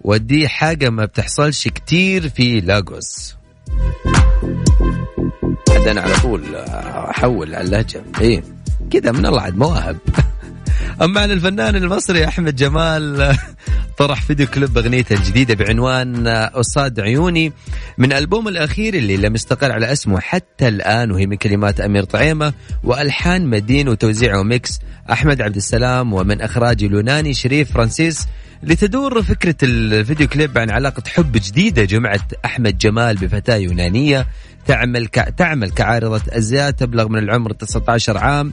ودي 0.00 0.48
حاجة 0.48 0.90
ما 0.90 1.04
بتحصلش 1.04 1.68
كتير 1.68 2.28
في 2.28 2.60
لاغوس. 2.60 3.34
أنا 5.90 6.00
على 6.00 6.14
طول 6.14 6.56
أحول 7.10 7.54
على 7.54 7.64
اللهجة. 7.64 8.02
إيه. 8.20 8.42
كذا 8.90 9.12
من 9.12 9.26
الله 9.26 9.40
عاد 9.40 9.56
مواهب. 9.56 9.96
أما 11.02 11.20
عن 11.20 11.30
الفنان 11.30 11.76
المصري 11.76 12.24
أحمد 12.24 12.56
جمال 12.56 13.36
طرح 13.98 14.22
فيديو 14.22 14.46
كليب 14.46 14.78
أغنيته 14.78 15.14
الجديدة 15.14 15.54
بعنوان 15.54 16.26
اصاد 16.28 17.00
عيوني 17.00 17.52
من 17.98 18.12
ألبوم 18.12 18.48
الأخير 18.48 18.94
اللي 18.94 19.16
لم 19.16 19.34
يستقر 19.34 19.72
على 19.72 19.92
اسمه 19.92 20.20
حتى 20.20 20.68
الآن 20.68 21.10
وهي 21.10 21.26
من 21.26 21.36
كلمات 21.36 21.80
أمير 21.80 22.04
طعيمة 22.04 22.52
وألحان 22.84 23.46
مدين 23.46 23.88
وتوزيع 23.88 24.38
و 24.38 24.46
mix. 24.46 24.80
أحمد 25.12 25.42
عبد 25.42 25.56
السلام 25.56 26.12
ومن 26.12 26.40
إخراج 26.40 26.84
اليوناني 26.84 27.34
شريف 27.34 27.72
فرانسيس 27.72 28.26
لتدور 28.66 29.22
فكرة 29.22 29.54
ال 29.62 29.73
video 29.73 30.28
clip 30.28 30.58
عن 30.58 30.70
علاقة 30.70 31.02
حب 31.06 31.32
جديدة 31.32 31.84
جمعت 31.84 32.32
أحمد 32.44 32.78
جمال 32.78 33.16
بفتاة 33.16 33.56
يونانية 33.56 34.26
تعمل 34.66 35.06
ك... 35.06 35.34
تعمل 35.36 35.70
كعارضة 35.70 36.22
أزياء 36.28 36.70
تبلغ 36.70 37.08
من 37.08 37.18
العمر 37.18 37.52
19 37.52 38.18
عام. 38.18 38.52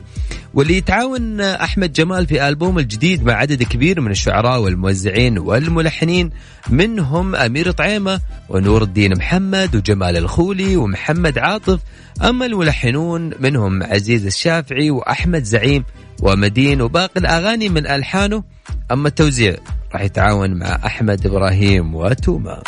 واللي 0.53 0.77
يتعاون 0.77 1.41
أحمد 1.41 1.93
جمال 1.93 2.27
في 2.27 2.47
ألبوم 2.47 2.79
الجديد 2.79 3.23
مع 3.23 3.33
عدد 3.33 3.63
كبير 3.63 4.01
من 4.01 4.11
الشعراء 4.11 4.59
والموزعين 4.61 5.37
والملحنين 5.37 6.29
منهم 6.69 7.35
أمير 7.35 7.71
طعيمة 7.71 8.21
ونور 8.49 8.83
الدين 8.83 9.17
محمد 9.17 9.75
وجمال 9.75 10.17
الخولي 10.17 10.75
ومحمد 10.75 11.37
عاطف. 11.37 11.79
أما 12.23 12.45
الملحنون 12.45 13.31
منهم 13.39 13.83
عزيز 13.83 14.25
الشافعي 14.25 14.91
وأحمد 14.91 15.43
زعيم 15.43 15.83
ومدين 16.21 16.81
وباقي 16.81 17.19
الأغاني 17.19 17.69
من 17.69 17.87
ألحانه 17.87 18.43
أما 18.91 19.07
التوزيع 19.07 19.55
راح 19.93 20.01
يتعاون 20.01 20.53
مع 20.53 20.79
أحمد 20.85 21.25
إبراهيم 21.25 21.95
وتوما. 21.95 22.63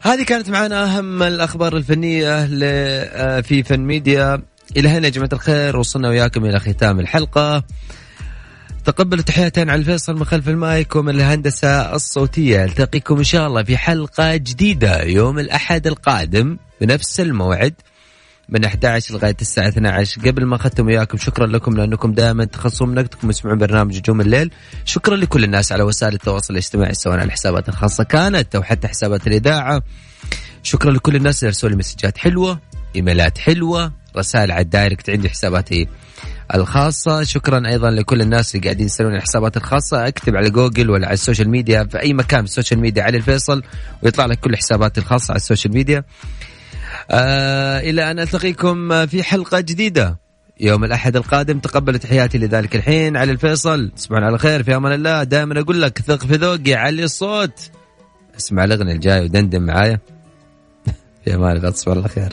هذه 0.00 0.22
كانت 0.22 0.50
معنا 0.50 0.84
أهم 0.84 1.22
الأخبار 1.22 1.76
الفنية 1.76 2.48
آه، 2.62 3.40
في 3.40 3.62
فن 3.62 3.80
ميديا. 3.80 4.42
إلى 4.76 4.88
هنا 4.88 5.04
يا 5.04 5.10
جماعة 5.10 5.28
الخير 5.32 5.76
وصلنا 5.76 6.08
وياكم 6.08 6.44
إلى 6.44 6.60
ختام 6.60 7.00
الحلقة. 7.00 7.64
تقبلوا 8.84 9.22
تحياتي 9.22 9.70
علي 9.70 9.78
الفيصل 9.78 10.14
من 10.16 10.24
خلف 10.24 10.48
المايك 10.48 10.96
ومن 10.96 11.14
الهندسة 11.14 11.94
الصوتية. 11.94 12.64
ألتقيكم 12.64 13.18
إن 13.18 13.24
شاء 13.24 13.46
الله 13.46 13.62
في 13.62 13.76
حلقة 13.76 14.36
جديدة 14.36 15.02
يوم 15.02 15.38
الأحد 15.38 15.86
القادم 15.86 16.56
بنفس 16.80 17.20
الموعد. 17.20 17.74
من 18.48 18.64
11 18.64 19.14
لغاية 19.14 19.36
الساعة 19.40 19.68
12 19.68 20.20
قبل 20.20 20.44
ما 20.44 20.56
أختم 20.56 20.86
وياكم 20.86 21.18
شكرا 21.18 21.46
لكم 21.46 21.76
لأنكم 21.76 22.12
دائما 22.12 22.44
تخصصون 22.44 22.88
من 22.88 22.98
وقتكم 22.98 23.30
تسمعون 23.30 23.58
برنامج 23.58 23.98
نجوم 23.98 24.20
الليل. 24.20 24.50
شكرا 24.84 25.16
لكل 25.16 25.44
الناس 25.44 25.72
على 25.72 25.82
وسائل 25.82 26.14
التواصل 26.14 26.54
الاجتماعي 26.54 26.94
سواء 26.94 27.14
على 27.14 27.24
الحسابات 27.24 27.68
الخاصة 27.68 28.04
كانت 28.04 28.54
أو 28.54 28.62
حتى 28.62 28.88
حسابات 28.88 29.26
الإذاعة. 29.26 29.82
شكرا 30.62 30.92
لكل 30.92 31.16
الناس 31.16 31.42
اللي 31.42 31.48
ارسلوا 31.48 31.70
لي 31.70 31.76
messages 31.76 32.18
حلوة 32.18 32.58
إيميلات 32.96 33.38
حلوة 33.38 33.92
رسائل 34.16 34.50
على 34.50 34.60
ال 34.60 34.67
direct 34.67 35.10
عندي 35.10 35.28
حساباتي 35.28 35.88
الخاصة. 36.54 37.22
شكرا 37.22 37.68
أيضا 37.68 37.90
لكل 37.90 38.20
الناس 38.22 38.54
اللي 38.54 38.64
قاعدين 38.64 38.86
يسألون 38.86 39.14
الحسابات 39.14 39.56
الخاصة. 39.56 40.08
أكتب 40.08 40.36
على 40.36 40.50
جوجل 40.50 40.90
ولا 40.90 41.06
على 41.06 41.14
ال 41.14 41.19
social 41.19 41.50
media 41.50 41.84
في 41.84 42.00
أي 42.00 42.12
مكان 42.12 42.40
في 42.40 42.50
ال 42.50 42.54
social 42.54 42.80
media 42.80 43.02
علي 43.02 43.16
الفيصل 43.16 43.62
ويطلع 44.02 44.26
لك 44.26 44.40
كل 44.40 44.56
حساباتي 44.56 45.00
الخاصة 45.00 45.32
على 45.32 45.36
ال 45.36 45.41
social 45.41 45.74
media. 45.74 46.04
آه 47.10 47.80
إلى 47.80 48.10
أن 48.10 48.18
ألتقيكم 48.18 49.06
في 49.06 49.22
حلقة 49.22 49.60
جديدة. 49.60 50.18
يوم 50.60 50.84
الأحد 50.84 51.16
القادم 51.16 51.58
تقبلوا 51.58 51.98
تحياتي 51.98 52.38
لذلك 52.38 52.76
الحين. 52.76 53.16
علي 53.16 53.32
الفيصل 53.32 53.90
تصبحون 53.96 54.24
على 54.24 54.38
خير 54.38 54.62
في 54.62 54.76
أمان 54.76 54.92
الله. 54.92 55.22
دائما 55.22 55.60
أقول 55.60 55.82
لك 55.82 55.98
ثق 55.98 56.26
في 56.26 56.34
ذوقي 56.34 56.74
علّي 56.74 57.04
الصوت. 57.04 57.70
اسمع 58.36 58.64
الأغنية 58.64 58.92
الجاي 58.92 59.24
ودندن 59.24 59.62
معايا. 59.62 60.00
في 61.24 61.34
أمان 61.34 61.56
الله 61.56 61.70
تصبحون 61.70 61.98
على 61.98 62.08
خير. 62.08 62.32